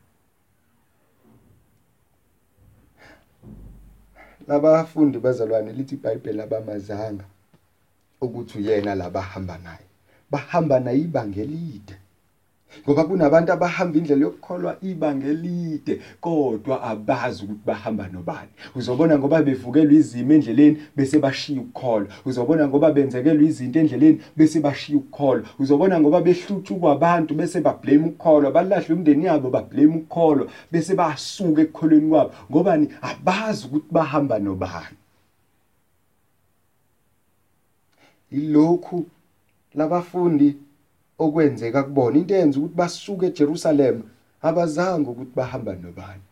Labafundi 4.49 5.19
bazalwane 5.19 5.73
lithi 5.73 5.95
iBhayibheli 5.95 6.41
abamazanga 6.41 7.25
ukuthi 8.21 8.59
uyena 8.59 8.95
labahamba 8.95 9.59
naye. 9.59 9.87
Bahamba 10.31 10.81
naye 10.81 10.99
ibanga 10.99 11.41
elide. 11.41 11.97
Ngoba 12.83 13.05
kunabantu 13.05 13.53
abahamba 13.53 13.99
indlela 13.99 14.23
yokukholwa 14.23 14.77
ibanga 14.83 15.27
elide 15.27 16.01
kodwa 16.21 16.83
abazi 16.83 17.45
ukuthi 17.45 17.61
bahamba 17.67 18.09
nobani. 18.09 18.53
Uzobona 18.77 19.19
ngoba 19.19 19.43
bevukelwe 19.43 19.95
izimo 19.95 20.33
endleleni 20.33 20.77
bese 20.97 21.19
bashiya 21.19 21.61
ukukholwa. 21.61 22.09
Uzobona 22.27 22.69
ngoba 22.69 22.93
benzekelwe 22.93 23.47
izinto 23.47 23.79
endleleni 23.81 24.21
bese 24.37 24.61
bashiya 24.61 24.99
ukukholwa. 24.99 25.47
Uzobona 25.59 26.01
ngoba 26.01 26.21
behlutshwa 26.21 26.79
kwabantu 26.79 27.35
bese 27.35 27.61
bablame 27.61 28.07
ukukholwa. 28.07 28.51
Balahle 28.51 28.95
umndeni 28.95 29.25
yabo 29.25 29.51
bablame 29.51 29.97
ukukholwa 29.97 30.47
bese 30.73 30.95
basuka 30.95 31.63
ekukholweni 31.63 32.09
kwabo. 32.11 32.31
Ngobani 32.51 32.89
abazi 33.03 33.67
ukuthi 33.67 33.87
bahamba 33.91 34.39
nobani. 34.39 34.97
Ilokhu 38.31 39.07
labafundi 39.75 40.57
okwenzeka 41.19 41.83
kubona. 41.83 42.19
Into 42.19 42.35
eyenza 42.35 42.59
ukuthi 42.59 42.77
basuke 42.77 43.27
eJerusalem 43.27 44.03
abazange 44.43 45.11
ukuthi 45.11 45.35
bahamba 45.35 45.73
nobani. 45.75 46.23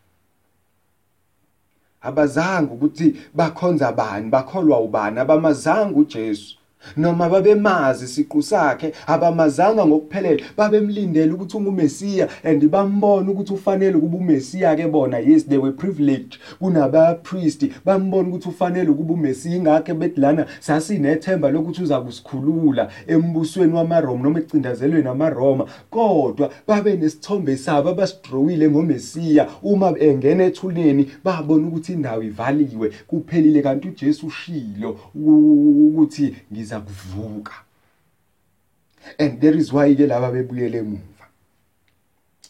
Abazange 2.02 2.72
ukuthi 2.72 3.16
bakhonza 3.34 3.92
bani 3.92 4.30
bakholwa 4.30 4.80
ubani 4.80 5.18
abamazanga 5.18 5.98
uJesu. 5.98 6.56
Noma 6.96 7.28
babemazi 7.28 8.08
siqu 8.08 8.42
sakhe 8.42 8.92
abamazanga 9.06 9.86
ngokuphelele 9.86 10.44
babemlindele 10.56 11.32
ukuthi 11.32 11.56
ungumesiya 11.56 12.28
and 12.44 12.68
bambona 12.68 13.30
ukuthi 13.30 13.52
ufanele 13.52 13.96
ukuba 13.96 14.16
umesiya 14.16 14.76
ke 14.76 14.88
bona. 14.88 15.18
Yes 15.18 15.44
they 15.44 15.58
were 15.58 15.72
privileged. 15.72 16.38
Kunaba 16.60 17.14
priest 17.22 17.66
bambona 17.84 18.28
ukuthi 18.28 18.48
ufanele 18.48 18.90
ukuba 18.90 19.14
umesiya. 19.14 19.56
Ingakho 19.56 19.94
bedlana 19.94 20.46
sasinethemba 20.60 21.50
lokuthi 21.50 21.82
uza 21.82 22.00
kusikhulula 22.00 22.88
embusweni 23.06 23.72
wamaRoma 23.72 24.22
noma 24.22 24.38
ecindazelweni 24.38 25.08
amaRoma 25.08 25.66
kodwa 25.90 26.50
babe 26.66 26.96
nesithombe 26.96 27.56
sabo 27.56 27.88
abasidrowile 27.88 28.70
ngomesiya. 28.70 29.48
Uma 29.62 29.98
engena 29.98 30.44
ethuneni 30.44 31.10
babona 31.24 31.66
ukuthi 31.68 31.92
indawo 31.92 32.22
ivaliwe 32.22 32.92
kuphelile 33.06 33.62
kanti 33.62 33.88
uJesu 33.88 34.26
ushilo 34.26 34.98
ukuthi 35.14 36.34
ngiza 36.52 36.72
siza 36.73 36.80
kuvuka 36.80 37.52
and 39.19 39.41
there 39.41 39.58
is 39.58 39.73
why 39.73 39.95
ke 39.95 40.06
laba 40.06 40.30
bebuyele 40.30 40.78
emuva. 40.78 41.26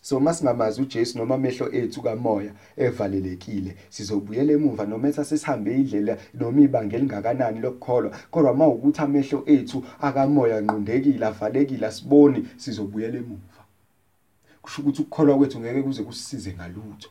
So 0.03 0.21
masingamazi 0.21 0.83
uJesu 0.83 1.19
noma 1.19 1.35
amehlo 1.35 1.73
ethu 1.73 2.03
kamoya 2.03 2.53
evalelekile 2.77 3.77
sizobuyela 3.89 4.53
emuva 4.53 4.87
noma 4.87 5.09
esasihambe 5.09 5.75
indlela 5.75 6.19
noma 6.35 6.61
ibanga 6.61 6.97
elingakanani 6.97 7.61
lokukholwa 7.61 8.11
kodwa 8.31 8.55
mawukuthi 8.55 9.01
amehlo 9.01 9.43
ethu 9.47 9.85
akamoya 10.01 10.61
nqondekile 10.61 11.27
avalekile 11.27 11.87
asiboni 11.87 12.49
sizobuyela 12.57 13.19
emuva. 13.19 13.63
Kusho 14.63 14.83
ukuthi 14.83 15.03
ukukholwa 15.03 15.39
kwethu 15.39 15.61
ngeke 15.61 15.83
kuze 15.83 16.03
kusisize 16.03 16.53
ngalutho. 16.53 17.11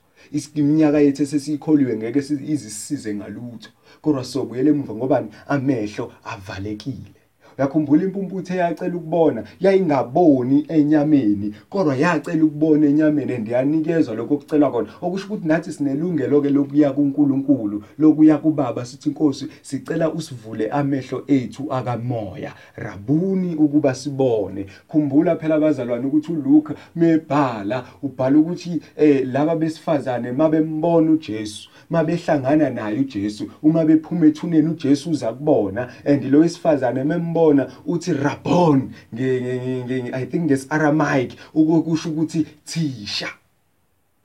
Iminyaka 0.55 0.99
yethu 0.99 1.23
esesiyikholiwe 1.23 1.97
ngeke 1.97 2.19
izisize 2.53 3.15
ngalutho. 3.15 3.69
Kodwa 4.01 4.23
sobuyele 4.23 4.69
emuva 4.69 4.93
ngobani 4.95 5.29
amehlo 5.47 6.11
avalekile. 6.23 7.20
Uyakhumbula 7.61 8.03
impumputhe 8.03 8.53
eyacela 8.53 8.95
ukubona 8.95 9.43
yayingaboni 9.59 10.65
enyameni 10.67 11.53
kodwa 11.69 11.95
yacela 11.95 12.43
ukubona 12.43 12.87
enyameni 12.87 13.33
andiyanikezwa 13.33 14.15
lokho 14.15 14.33
okucelwa 14.33 14.71
khona. 14.71 14.89
Okusho 15.01 15.25
ukuthi 15.25 15.47
nathi 15.47 15.71
sinelungelo 15.71 16.41
ke 16.41 16.49
lokuya 16.49 16.91
kuNkulunkulu 16.91 17.83
lokuya 17.99 18.37
kubaba 18.37 18.85
sithi 18.85 19.09
inkosi 19.09 19.47
sicela 19.61 20.11
usivule 20.11 20.69
amehlo 20.69 21.23
ethu 21.27 21.73
akamoya. 21.73 22.53
Rabuni 22.75 23.55
ukuba 23.55 23.95
sibone. 23.95 24.65
Khumbula 24.87 25.35
phela 25.35 25.55
abazalwane 25.55 26.05
ukuthi 26.05 26.31
uLuke 26.31 26.73
mebhala 26.95 27.85
ubhala 28.03 28.39
ukuthi 28.39 28.81
eh 28.97 29.27
laba 29.27 29.55
besifazane 29.55 30.31
mabembona 30.31 31.11
uJesu 31.11 31.69
mabehlangana 31.89 32.69
naye 32.69 32.99
uJesu 32.99 33.51
uma 33.63 33.85
bephuma 33.85 34.25
ethuneni 34.25 34.69
uJesu 34.69 35.09
uza 35.09 35.33
kubona 35.33 35.89
and 36.05 36.23
lo 36.23 36.39
wesifazane 36.39 37.03
membona 37.03 37.50
uthi 37.85 38.13
rabbon 38.13 38.93
nge 39.13 40.11
I 40.13 40.25
think 40.25 40.43
nges 40.43 40.67
Aramaic 40.69 41.35
ukusho 41.53 42.09
ukuthi 42.09 42.47
thisha. 42.65 43.29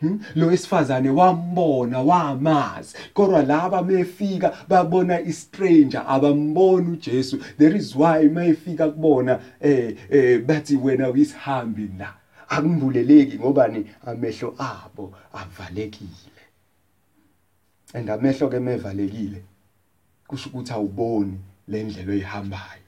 Hmm? 0.00 0.20
lo 0.34 0.46
wesifazane 0.46 1.10
wambona 1.10 2.00
wamazi. 2.00 2.96
Kodwa 3.14 3.42
laba 3.42 3.82
mefika 3.82 4.56
babona 4.68 5.20
istranger 5.20 6.04
abambona 6.08 6.90
uJesu. 6.90 7.38
There 7.58 7.76
is 7.76 7.96
why 7.96 8.28
mayefika 8.28 8.88
kubona 8.88 9.40
eh 9.60 9.96
eh 10.10 10.42
bathi 10.44 10.76
wena 10.76 11.10
uyisihambi 11.10 11.90
la. 11.98 12.14
Akumbuleleki 12.48 13.38
ngobani 13.38 13.86
amehlo 14.06 14.54
abo 14.58 15.14
avalekile. 15.32 16.42
And 17.94 18.10
amehlo 18.10 18.48
ke 18.48 18.60
mevalekile 18.60 19.42
kusho 20.28 20.50
ukuthi 20.50 20.72
awuboni 20.72 21.38
le 21.68 21.82
ndlela 21.84 22.12
oyihambayo 22.12 22.85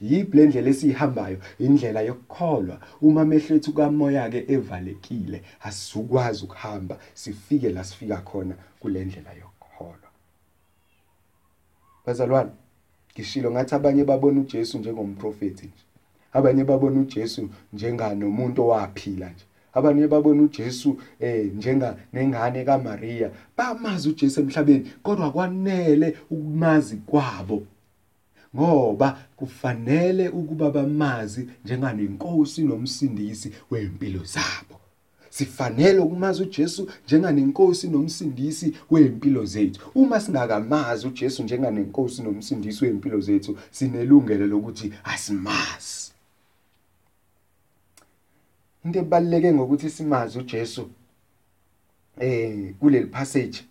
yiphi 0.00 0.36
le 0.36 0.46
ndlela 0.46 0.70
esiyihambayo 0.70 1.38
indlela 1.58 2.00
yokukholwa. 2.02 2.80
Uma 3.02 3.22
amehlo 3.22 3.56
ethu 3.56 3.72
kamoya 3.72 4.30
ke 4.30 4.44
evalekile 4.48 5.42
asizukwazi 5.62 6.44
ukuhamba 6.44 6.98
sifike 7.14 7.68
la 7.70 7.84
sifika 7.84 8.16
khona 8.16 8.54
kule 8.80 9.04
ndlela 9.04 9.32
yokukholwa. 9.32 10.08
Bazalwane 12.06 12.50
ngishilo 13.14 13.50
ngathi 13.50 13.74
abanye 13.74 14.04
babona 14.04 14.40
uJesu 14.40 14.78
njengomprofeti 14.78 15.66
nje. 15.66 15.84
Abanye 16.32 16.64
babona 16.64 17.00
uJesu 17.00 17.48
njenganomuntu 17.72 18.62
owaphila 18.62 19.30
nje. 19.30 19.44
Abanye 19.74 20.06
babona 20.06 20.42
uJesu 20.42 21.00
eh 21.20 21.52
njenga 21.54 21.96
nengane 22.12 22.64
kaMaria 22.64 23.30
bamazi 23.56 24.08
uJesu 24.08 24.40
emhlabeni 24.40 24.92
kodwa 25.02 25.30
kwanele 25.32 26.16
ukumazi 26.30 26.96
kwabo. 26.96 27.62
Ngoba 28.56 29.18
kufanele 29.36 30.28
ukuba 30.28 30.70
bamazi 30.70 31.48
njenganenkosi 31.64 32.62
nomsindisi 32.62 33.52
wempilo 33.70 34.24
zabo. 34.24 34.80
Sifanele 35.30 35.98
ukumazi 35.98 36.42
uJesu 36.42 36.90
njenganenkosi 37.06 37.88
nomsindisi 37.88 38.76
wempilo 38.90 39.44
zethu. 39.44 39.90
Uma 39.94 40.20
singakamazi 40.20 41.06
uJesu 41.06 41.42
njenganenkosi 41.42 42.22
nomsindisi 42.22 42.84
wempilo 42.84 43.20
zethu 43.20 43.58
sinelungelo 43.70 44.46
lokuthi 44.46 44.92
asimazi. 45.04 46.12
Into 48.84 48.98
ebaluleke 48.98 49.52
ngokuthi 49.52 49.90
simazi 49.90 50.38
uJesu 50.38 50.90
eh 52.20 52.74
kuleli 52.80 53.06
passage 53.06 53.64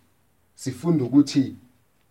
sifunda 0.54 1.04
ukuthi 1.04 1.56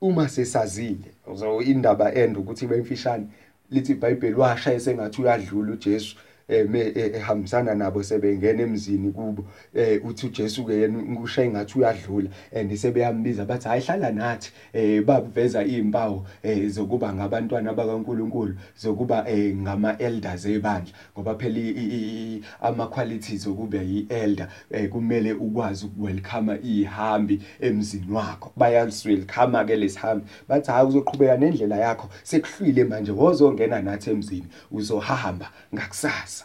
uma 0.01 0.27
sesazile 0.29 1.11
so 1.35 1.61
indaba 1.61 2.13
end 2.13 2.37
ukuthi 2.37 2.67
bemfishane 2.67 3.27
lithi 3.71 3.91
iBhayibheli 3.91 4.35
washaya 4.35 4.79
sengathi 4.79 5.21
uyadlula 5.21 5.71
uJesu. 5.73 6.15
Ehambisana 6.49 7.75
nabo 7.75 8.03
sebengena 8.03 8.63
emzini 8.63 9.11
kubo. 9.11 9.45
Eh 9.75 10.05
uthi 10.05 10.27
uJesu 10.27 10.65
ke 10.65 10.73
yena 10.73 11.19
ushaye 11.21 11.49
ngathi 11.49 11.79
uyadlula 11.79 12.29
and 12.53 12.71
sebeyambiza 12.71 13.45
bathi 13.45 13.67
hayihlala 13.67 14.11
nathi. 14.11 14.51
Eh 14.73 15.01
baveza 15.05 15.63
izimpawu 15.63 16.25
eh 16.43 16.69
zokuba 16.69 17.13
ngabantwana 17.13 17.73
bakaNkuluNkulu 17.73 18.55
zokuba 18.77 19.29
eh 19.29 19.55
ngama 19.55 19.97
elders 19.97 20.45
ebandla 20.45 20.93
ngoba 21.13 21.35
phela 21.35 22.41
ama 22.61 22.87
qualities 22.87 23.47
okuba 23.47 23.77
yielder 23.77 24.47
eh 24.71 24.89
kumele 24.89 25.33
ukwazi 25.33 25.85
ukwelcome 25.85 26.59
ihambi 26.63 27.41
emzini 27.59 28.11
wakho. 28.11 28.51
Bayaliswelcome 28.55 29.65
ke 29.65 29.75
lesihambi 29.75 30.25
bathi 30.47 30.71
hayi 30.71 30.87
uzoqhubeka 30.87 31.37
nendlela 31.37 31.77
yakho 31.77 32.09
sekuhlwile 32.23 32.83
manje 32.83 33.11
wozongena 33.11 33.81
nathi 33.81 34.09
emzini 34.09 34.47
uzohamba 34.71 35.51
ngakusasa. 35.73 36.36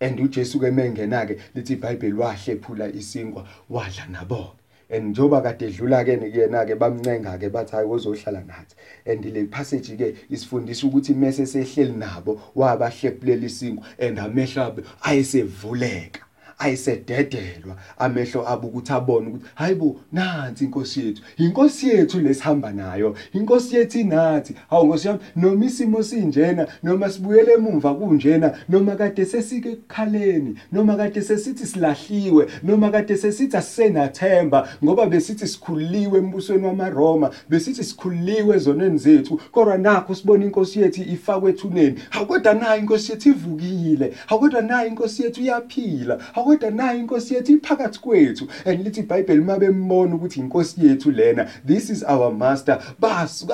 And 0.00 0.18
uJesu 0.18 0.60
ke 0.60 0.70
mengena 0.70 1.26
ke 1.26 1.38
lithi 1.54 1.76
iBhayibheli 1.76 2.12
wahlephula 2.12 2.88
isinkwa 2.88 3.46
wadla 3.70 4.06
nabo 4.10 4.60
and 4.90 5.16
njoba 5.16 5.40
kade 5.40 5.66
edlula 5.66 6.04
ke 6.04 6.16
kuyena 6.16 6.64
ke 6.66 6.74
bamncenga 6.74 7.38
ke 7.38 7.48
bathi 7.50 7.72
hayi 7.72 7.86
uzohlala 7.86 8.42
nathi. 8.44 8.74
And 9.06 9.24
le 9.24 9.44
passage 9.46 9.96
ke 9.96 10.16
isifundisa 10.30 10.86
ukuthi 10.86 11.14
mase 11.14 11.46
sehleli 11.46 11.92
nabo 11.92 12.40
wabahlephulela 12.56 13.44
isinkwa 13.46 13.84
and 13.98 14.18
amehlo 14.18 14.62
abo 14.62 14.82
ayesevuleka. 15.02 16.29
Ayisededelwa 16.60 17.76
amehlo 17.98 18.48
abo 18.48 18.68
ukuthi 18.68 18.92
abone 18.92 19.28
ukuthi 19.28 19.46
hayibo 19.54 20.00
nansi 20.12 20.64
inkosi 20.64 21.00
yethu 21.06 21.22
inkosi 21.36 21.88
yethu 21.88 22.20
lesihamba 22.20 22.72
nayo 22.72 23.16
inkosi 23.32 23.76
yethu 23.76 23.98
inathi 23.98 24.54
hawu 24.70 24.86
nkosi 24.86 25.08
yami 25.08 25.20
noma 25.36 25.64
isimo 25.64 26.02
sinjena 26.02 26.66
noma 26.82 27.10
sibuyele 27.10 27.52
emuva 27.52 27.94
kunjena 27.94 28.54
noma 28.68 28.96
kade 28.96 29.24
sesike 29.26 29.68
ekukhaleni 29.68 30.58
noma 30.72 30.96
kade 30.96 31.22
sesithi 31.22 31.66
silahliwe 31.66 32.46
noma 32.62 32.90
kade 32.90 33.16
sesithi 33.16 33.56
asisenathemba 33.56 34.68
ngoba 34.84 35.06
besithi 35.06 35.48
sikhululiwe 35.48 36.18
embusweni 36.18 36.66
wamaRoma 36.66 37.30
besithi 37.48 37.84
sikhululiwe 37.84 38.56
ezonweni 38.56 38.98
zethu 38.98 39.40
kodwa 39.52 39.78
nakho 39.78 40.14
sibona 40.14 40.44
inkosi 40.44 40.80
yethu 40.80 41.02
ifakwe 41.02 41.50
ethuneni. 41.50 42.00
Hawu 42.10 42.26
kodwa 42.26 42.54
nayo 42.54 42.80
inkosi 42.80 43.12
yethu 43.12 43.28
ivukile 43.28 44.14
hawu 44.26 44.40
kodwa 44.40 44.62
nayo 44.62 44.88
inkosi 44.88 45.22
yethu 45.22 45.40
iyaphila 45.40 46.18
hawu 46.32 46.49
kodwa 46.50 46.70
nayo 46.70 46.98
inkosi 46.98 47.34
yethu 47.34 47.52
iphakathi 47.52 48.00
kwethu. 48.00 48.48
And 48.66 48.84
lithi 48.84 49.00
iBhayibheli 49.00 49.40
mabembona 49.40 50.14
ukuthi 50.14 50.40
inkosi 50.40 50.86
yethu 50.86 51.10
lena 51.10 51.48
this 51.66 51.90
is 51.90 52.02
our 52.02 52.32
master 52.32 52.78
bas 52.98 53.46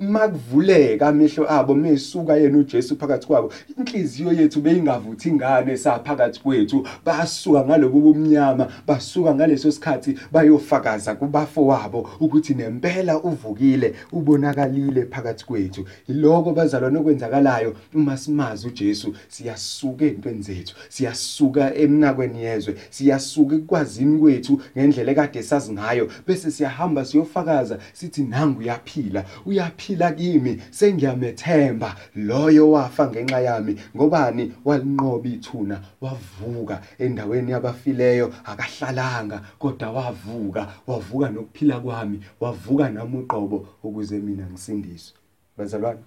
makuvuleka 0.00 1.08
amehlo 1.08 1.52
abo 1.52 1.74
mesuka 1.74 2.36
yena 2.36 2.58
uJesu 2.58 2.96
phakathi 2.96 3.26
kwabo 3.26 3.52
inhliziyo 3.78 4.32
yethu 4.32 4.60
beyingavuthi 4.60 5.28
ingane 5.28 5.76
saphakathi 5.76 6.40
kwethu. 6.40 6.86
Basuka 7.04 7.64
ngalobu 7.64 8.00
bumnyama 8.00 8.68
basuka 8.86 9.34
ngaleso 9.34 9.70
sikhathi 9.70 10.18
bayofakaza 10.32 11.14
kubafo 11.14 11.66
wabo 11.66 12.08
ukuthi 12.20 12.54
nempela 12.54 13.22
uvukile 13.22 13.94
ubonakalile 14.12 15.04
phakathi 15.04 15.44
kwethu. 15.44 15.84
Iloko 16.08 16.52
bazalwane 16.52 16.98
okwenzakalayo 16.98 17.76
uma 17.94 18.16
simazi 18.16 18.66
uJesu. 18.66 19.14
Siyasuka 19.28 20.04
ezintweni 20.04 20.42
zethu 20.42 20.74
siyasuka 20.88 21.74
emna 21.74 22.05
enqakweni 22.06 22.42
yezwe 22.44 22.76
siyasuka 22.90 23.54
ekwazini 23.56 24.18
kwethu 24.18 24.60
ngendlela 24.76 25.12
ekade 25.12 25.42
sazi 25.42 25.72
ngayo 25.72 26.10
bese 26.26 26.50
siyahamba 26.50 27.04
siyofakaza 27.04 27.78
sithi 27.92 28.22
nangu 28.22 28.60
uyaphila 28.60 29.24
uyaphila 29.46 30.12
kimi 30.12 30.62
sengiyamethemba 30.70 31.96
loyo 32.14 32.70
wafa 32.70 33.10
ngenxa 33.10 33.40
yami. 33.40 33.76
Ngobani? 33.96 34.52
Walinqoba 34.64 35.28
ithuna 35.28 35.80
wavuka. 36.00 36.82
Endaweni 36.98 37.52
yabafileyo 37.52 38.34
akahlalanga 38.44 39.40
kodwa 39.58 39.90
wavuka. 39.92 40.68
Wavuka 40.86 41.28
nokuphila 41.28 41.80
kwami 41.80 42.20
wavuka 42.40 42.90
nami 42.90 43.18
uqobo 43.18 43.68
ukuze 43.82 44.18
mina 44.18 44.46
ngisindiswe. 44.46 45.16
Bazalwane 45.56 46.00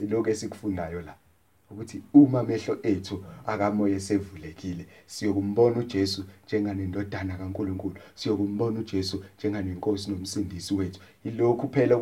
iloko 0.00 0.30
esikufundayo 0.30 1.02
la. 1.02 1.25
Ukuthi 1.70 2.02
uma 2.14 2.40
amehlo 2.40 2.78
ethu 2.82 3.24
akamoya 3.46 3.96
esevulekile 3.96 4.86
siyokumbona 5.06 5.78
uJesu 5.78 6.24
njenganendodana 6.46 7.36
kaNkuluNkulu 7.36 7.94
siyokumbona 8.14 8.80
uJesu 8.80 9.24
njenganenkosi 9.38 10.10
nomsindisi 10.10 10.74
wethu. 10.74 11.00
Ilokhu 11.24 11.68
phela 11.68 11.96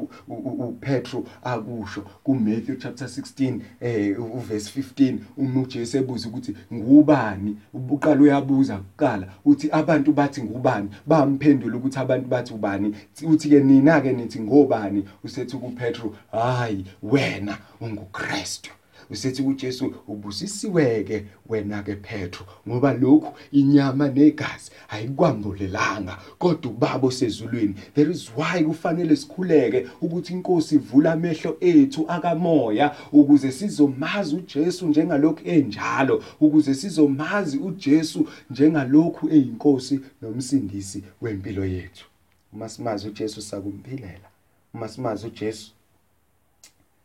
uPetro 0.68 1.24
akusho 1.44 2.02
kuMatthew 2.24 2.76
chapter 2.76 3.08
16 3.08 3.60
eh 3.80 4.20
uverse 4.36 4.80
15 4.80 5.16
uma 5.36 5.60
uJesu 5.60 5.96
ebuza 5.96 6.28
ukuthi 6.28 6.56
ngubani? 6.72 7.56
Ubuqala 7.74 8.20
uyabuza 8.20 8.76
kuqala 8.76 9.32
uthi 9.44 9.68
abantu 9.72 10.12
bathi 10.12 10.42
ngubani? 10.42 10.88
Bamphendula 11.06 11.76
ukuthi 11.76 11.98
abantu 11.98 12.28
bathi 12.28 12.54
ubani? 12.54 12.94
Uthi 13.22 13.48
ke 13.48 13.60
nina 13.60 14.00
ke 14.00 14.12
nithi 14.12 14.40
ngobani? 14.40 15.04
Usethi 15.24 15.56
kuPetro 15.56 16.16
hayi 16.32 16.84
wena 17.02 17.58
unguKristu. 17.80 18.70
Usethi 19.14 19.42
kuJesu 19.42 19.94
ubusisiweke 20.08 21.24
wena 21.48 21.82
ke 21.82 21.94
Petro 21.94 22.46
ngoba 22.68 22.92
lokhu 22.92 23.32
inyama 23.52 24.08
negazi 24.08 24.70
ayikwambulelanga 24.88 26.18
kodwa 26.38 26.70
ubaba 26.70 27.08
osezulwini 27.08 27.74
there 27.94 28.10
is 28.10 28.30
why 28.36 28.64
kufanele 28.64 29.16
sikhuleke 29.16 29.86
ukuthi 30.00 30.32
inkosi 30.32 30.74
ivula 30.74 31.12
amehlo 31.12 31.56
ethu 31.60 32.10
akamoya 32.10 32.96
ukuze 33.12 33.52
sizomazi 33.52 34.36
uJesu 34.36 34.86
njengalokhu 34.86 35.48
enjalo 35.48 36.24
ukuze 36.40 36.74
sizomazi 36.74 37.58
uJesu 37.58 38.28
njengalokhu 38.50 39.28
eyinkosi 39.30 40.00
nomsindisi 40.22 41.04
wempilo 41.22 41.64
yethu. 41.64 42.06
Uma 42.52 42.68
simazi 42.68 43.08
uJesu 43.08 43.42
sakumpilela 43.42 44.28
uma 44.74 44.88
simazi 44.88 45.26
uJesu 45.26 45.72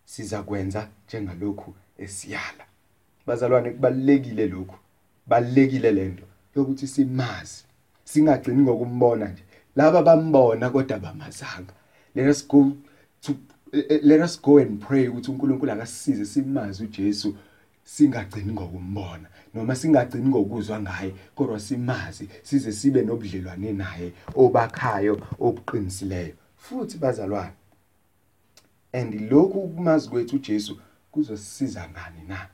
siza 0.06 0.44
kwenza 0.44 0.90
njengalokhu 1.08 1.74
esiyala. 2.00 2.66
Bazalwane 3.28 3.70
kubalekile 3.70 4.48
lokhu. 4.48 4.76
Balekile 5.28 5.92
lento 5.92 6.24
yokuthi 6.56 6.88
simazi 6.88 7.64
singagcini 8.04 8.62
ngokumbona 8.62 9.28
nje. 9.28 9.44
Laba 9.76 10.04
bambona 10.04 10.70
kodwa 10.70 11.00
bamazanga 11.00 11.74
let 12.16 12.28
us 12.28 12.48
go 12.48 12.72
to 13.22 13.36
let 14.02 14.22
us 14.22 14.42
go 14.42 14.58
and 14.58 14.80
pray 14.80 15.08
ukuthi 15.08 15.32
uNkulunkulu 15.32 15.72
akasisize 15.72 16.26
simazi 16.26 16.84
uJesu 16.84 17.36
singagcini 17.84 18.54
ngokumbona. 18.54 19.30
Noma 19.54 19.76
singagcini 19.76 20.28
ngokuzwa 20.28 20.82
ngaye 20.82 21.14
kodwa 21.36 21.60
simazi 21.60 22.30
size 22.44 22.72
sibe 22.72 23.02
nobudlelwane 23.02 23.74
naye 23.74 24.12
obakhayo 24.36 25.22
obuqinisileyo. 25.40 26.34
Futhi 26.58 26.98
bazalwane 26.98 27.52
and 28.94 29.32
lokhu 29.32 29.60
ukumazi 29.60 30.10
kwethu 30.10 30.36
uJesu 30.36 30.80
kuzosisiza 31.20 31.82
ngani 31.92 32.28
na? 32.28 32.48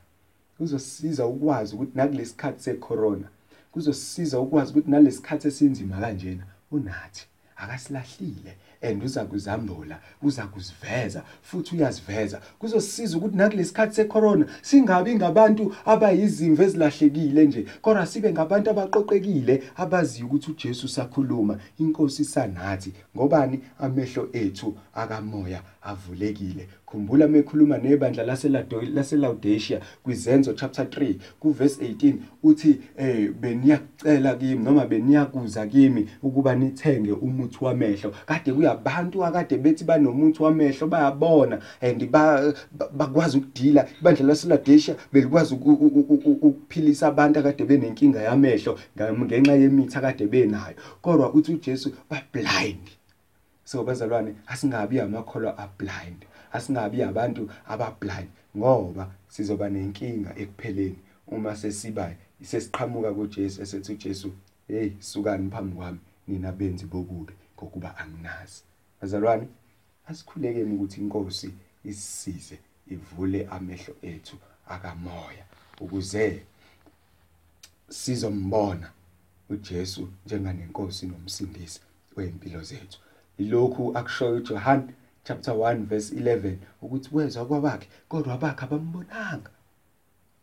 Kuzosisiza 0.58 1.26
ukwazi 1.26 1.74
ukuthi 1.74 1.92
nakulesikhathi 1.94 2.62
secorona 2.62 3.28
kuzosisiza 3.72 4.40
ukwazi 4.40 4.70
ukuthi 4.70 4.90
nalesikhathi 4.90 5.48
esinzima 5.48 5.96
kanjena 6.02 6.44
unathi 6.70 7.26
akasilahlile 7.56 8.52
and 8.82 9.04
uza 9.04 9.24
kuzambula 9.24 10.00
uza 10.22 10.46
kuziveza 10.46 11.22
futhi 11.42 11.76
uyaziveza. 11.76 12.40
Kuzosisiza 12.58 13.16
ukuthi 13.16 13.36
nakulesikhathi 13.36 13.94
secorona 13.94 14.46
singabi 14.62 15.14
ngabantu 15.14 15.74
abayizimvu 15.84 16.62
ezilahlekile 16.62 17.46
nje 17.46 17.66
kodwa 17.82 18.06
sibe 18.06 18.32
ngabantu 18.32 18.70
abaqoqekile 18.70 19.62
abaziyo 19.76 20.26
ukuthi 20.26 20.50
uJesu 20.50 20.88
sakhuluma 20.88 21.58
inkosi 21.78 22.24
sanathi 22.24 22.92
ngobani? 23.16 23.60
Amehlo 23.78 24.28
ethu 24.32 24.76
akamoya 24.94 25.62
avulekile. 25.82 26.68
Khumbula 26.86 27.28
mekhuluma 27.28 27.78
nebandla 27.78 28.24
laseLaodicea 28.94 29.80
kwizenzo 30.02 30.52
chapter 30.52 30.84
3 30.84 31.14
kuverse 31.40 31.84
18 31.84 32.14
uthi 32.42 32.80
eh 32.96 33.30
beniyakucela 33.30 34.34
kimi 34.34 34.64
noma 34.64 34.86
beniyakuza 34.86 35.66
kimi 35.66 36.08
ukuba 36.22 36.54
nithenge 36.54 37.12
umuthi 37.12 37.64
wamehlo. 37.64 38.14
Kade 38.26 38.52
kuyabantu 38.52 39.24
akade 39.24 39.58
bethi 39.58 39.84
banomuthi 39.84 40.42
wamehlo 40.42 40.86
bayabona 40.86 41.60
and 41.80 42.10
bakwazi 42.96 43.38
ukudila. 43.38 43.88
Ibandla 44.00 44.26
laseLaodicea 44.26 44.96
belikwazi 45.12 45.54
ukuphilisa 45.54 47.06
abantu 47.06 47.38
akade 47.38 47.64
benenkinga 47.64 48.22
yamehlo 48.22 48.78
ngenxa 48.98 49.52
yemithi 49.52 49.98
akade 49.98 50.26
benayo. 50.26 50.74
Kodwa 51.02 51.32
uthi 51.34 51.52
uJesu 51.52 51.92
ba 52.10 52.22
blind 52.32 52.90
so 53.64 53.84
bazalwane 53.84 54.34
asingabi 54.46 55.00
amakholwa 55.00 55.58
ablind. 55.58 56.26
Asingabi 56.52 57.02
abantu 57.02 57.50
abablind 57.66 58.28
ngoba 58.56 59.10
sizoba 59.28 59.68
nenkinga 59.68 60.30
ekupheleni 60.42 60.98
uma 61.26 61.56
sesiba 61.56 62.14
sesiqhamuka 62.42 63.14
kuJesu 63.14 63.62
esethi 63.62 63.92
uJesu 63.92 64.32
hey 64.68 64.90
sukani 65.00 65.50
phambi 65.50 65.76
kwami 65.76 65.98
nina 66.28 66.52
benzi 66.52 66.84
bokubi 66.86 67.32
ngokuba 67.56 67.96
anginazi. 67.96 68.62
Bazalwane 69.00 69.46
asikhulekeni 70.06 70.74
ukuthi 70.74 71.00
inkosi 71.00 71.50
isisize 71.84 72.58
ivule 72.90 73.46
amehlo 73.46 73.94
ethu 74.02 74.36
akamoya 74.68 75.44
ukuze 75.80 76.42
sizombona 77.88 78.90
uJesu 79.50 80.08
njenganenkosi 80.26 81.06
nomsindisi 81.06 81.80
weimpilo 82.16 82.62
zethu. 82.62 82.98
Ilokhu 83.38 83.98
akushoyo 83.98 84.36
uJohn 84.36 84.82
chapter 85.26 85.54
1 85.54 85.86
verse 85.86 86.14
11 86.14 86.56
ukuthi 86.82 87.08
wezwa 87.12 87.46
kwabakhe 87.46 87.88
kodwa 88.08 88.34
abakhe 88.34 88.64
abambonanga. 88.64 89.50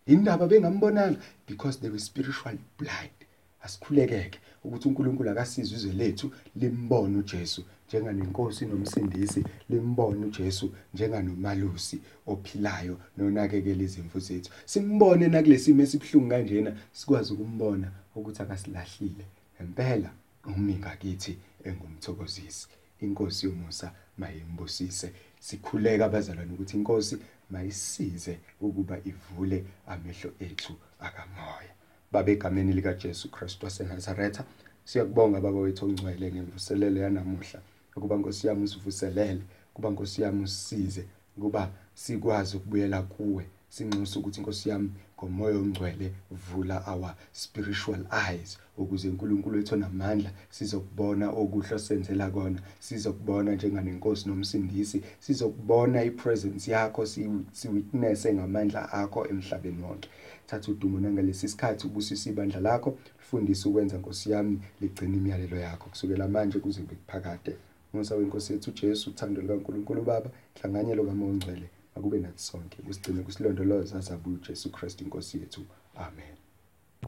Indaba 0.06 0.48
bengambonanga 0.48 1.20
because 1.48 1.80
they 1.80 1.90
were 1.90 2.00
spiritually 2.00 2.60
blind 2.78 3.18
asikhulekeke 3.64 4.40
ukuthi 4.64 4.88
uNkulunkulu 4.88 5.30
akasizwe 5.30 5.78
izwe 5.78 5.94
lethu 5.94 6.32
limbone 6.56 7.18
uJesu 7.18 7.64
njenganenkosi 7.88 8.66
nomsindisi 8.66 9.44
limbone 9.70 10.26
uJesu 10.26 10.74
njenganomalusi 10.94 12.02
ophilayo 12.28 13.00
nonakekela 13.18 13.84
izimfu 13.84 14.20
zethu. 14.20 14.52
Simbone 14.66 15.28
nakulesimo 15.28 15.82
esibhlungu 15.84 16.30
kanjena 16.30 16.72
sikwazi 16.92 17.34
ukumbona 17.34 17.88
ukuthi 18.16 18.42
akasilahlile. 18.42 19.26
Impela 19.62 20.10
umi 20.46 20.76
ngakithi 20.76 21.38
engumthokozisi 21.64 22.68
inkosi 23.02 23.46
yomusa 23.46 23.92
mayimbusise 24.18 25.14
sikhuleka 25.40 26.06
abazalwane 26.06 26.54
ukuthi 26.54 26.78
inkosi 26.78 27.18
mayisize 27.50 28.40
ukuba 28.62 28.98
ivule 29.06 29.66
amehlo 29.88 30.32
ethu 30.40 30.74
akamoya. 31.00 31.74
Babe 32.12 32.32
egameni 32.32 32.74
lika 32.74 32.94
Jesu 32.94 33.32
Kristu 33.32 33.66
waseNazaretha. 33.66 34.44
Siyakubonga 34.86 35.42
baba 35.42 35.60
wethu 35.60 35.86
ongcwele 35.86 36.32
ngemvuselelo 36.32 37.02
yanamuhla 37.02 37.60
ukuba 37.96 38.16
Nkosi 38.18 38.48
yami 38.48 38.64
usivuselele 38.64 39.42
kuba 39.74 39.90
Nkosi 39.90 40.22
yami 40.22 40.44
usisize 40.44 41.06
kuba 41.40 41.70
sikwazi 41.94 42.58
ukubuyela 42.58 43.02
kuwe. 43.02 43.46
Sinxusa 43.74 44.20
ukuthi 44.20 44.42
Nkosi 44.42 44.70
yami 44.70 44.90
ngomoya 45.18 45.58
ongcwele 45.58 46.08
vula 46.32 46.78
our 46.88 47.16
spiritual 47.32 48.02
eyes 48.30 48.58
ukuze 48.78 49.10
uNkulunkulu 49.10 49.58
wethu 49.58 49.76
namandla 49.76 50.32
sizokubona 50.50 51.30
okuhle 51.30 51.76
osenzela 51.76 52.30
kona. 52.30 52.60
Sizokubona 52.80 53.56
njenganenkosi 53.56 54.30
nomsindisi. 54.30 55.02
Sizokubona 55.20 56.04
ipresence 56.04 56.72
yakho 56.72 57.06
siwitness 57.52 58.28
ngamandla 58.28 58.92
akho 58.92 59.28
emhlabeni 59.28 59.84
wonke. 59.84 60.10
Thatha 60.48 60.72
udumo 60.72 61.00
nangalesi 61.00 61.48
sikhathi 61.48 61.88
ubusisa 61.88 62.30
ibandla 62.30 62.60
lakho 62.60 62.98
fundisa 63.18 63.70
ukwenza 63.70 63.98
Nkosi 63.98 64.32
yami 64.32 64.60
ligcina 64.82 65.18
imiyalelo 65.18 65.58
yakho. 65.58 65.90
Kusukela 65.90 66.28
manje 66.28 66.60
kuze 66.60 66.82
kuphakade. 66.82 67.56
Musa 67.94 68.16
wenkosi 68.16 68.54
yethu 68.54 68.72
uJesu 68.72 69.10
uthando 69.10 69.42
likaNkulunkulu 69.42 70.02
Baba 70.02 70.30
hlanganyelo 70.62 71.04
kaMoya 71.04 71.32
oNgcwele. 71.32 71.70
Akube 71.96 72.20
nathi 72.20 72.42
sonke 72.44 72.82
kusigcine 72.82 73.24
kusilondoloza 73.24 74.00
zabuye 74.00 74.36
uJesu 74.36 74.72
Kristu 74.72 75.04
inkosi 75.04 75.38
yethu. 75.40 75.62
Amen. 75.96 76.43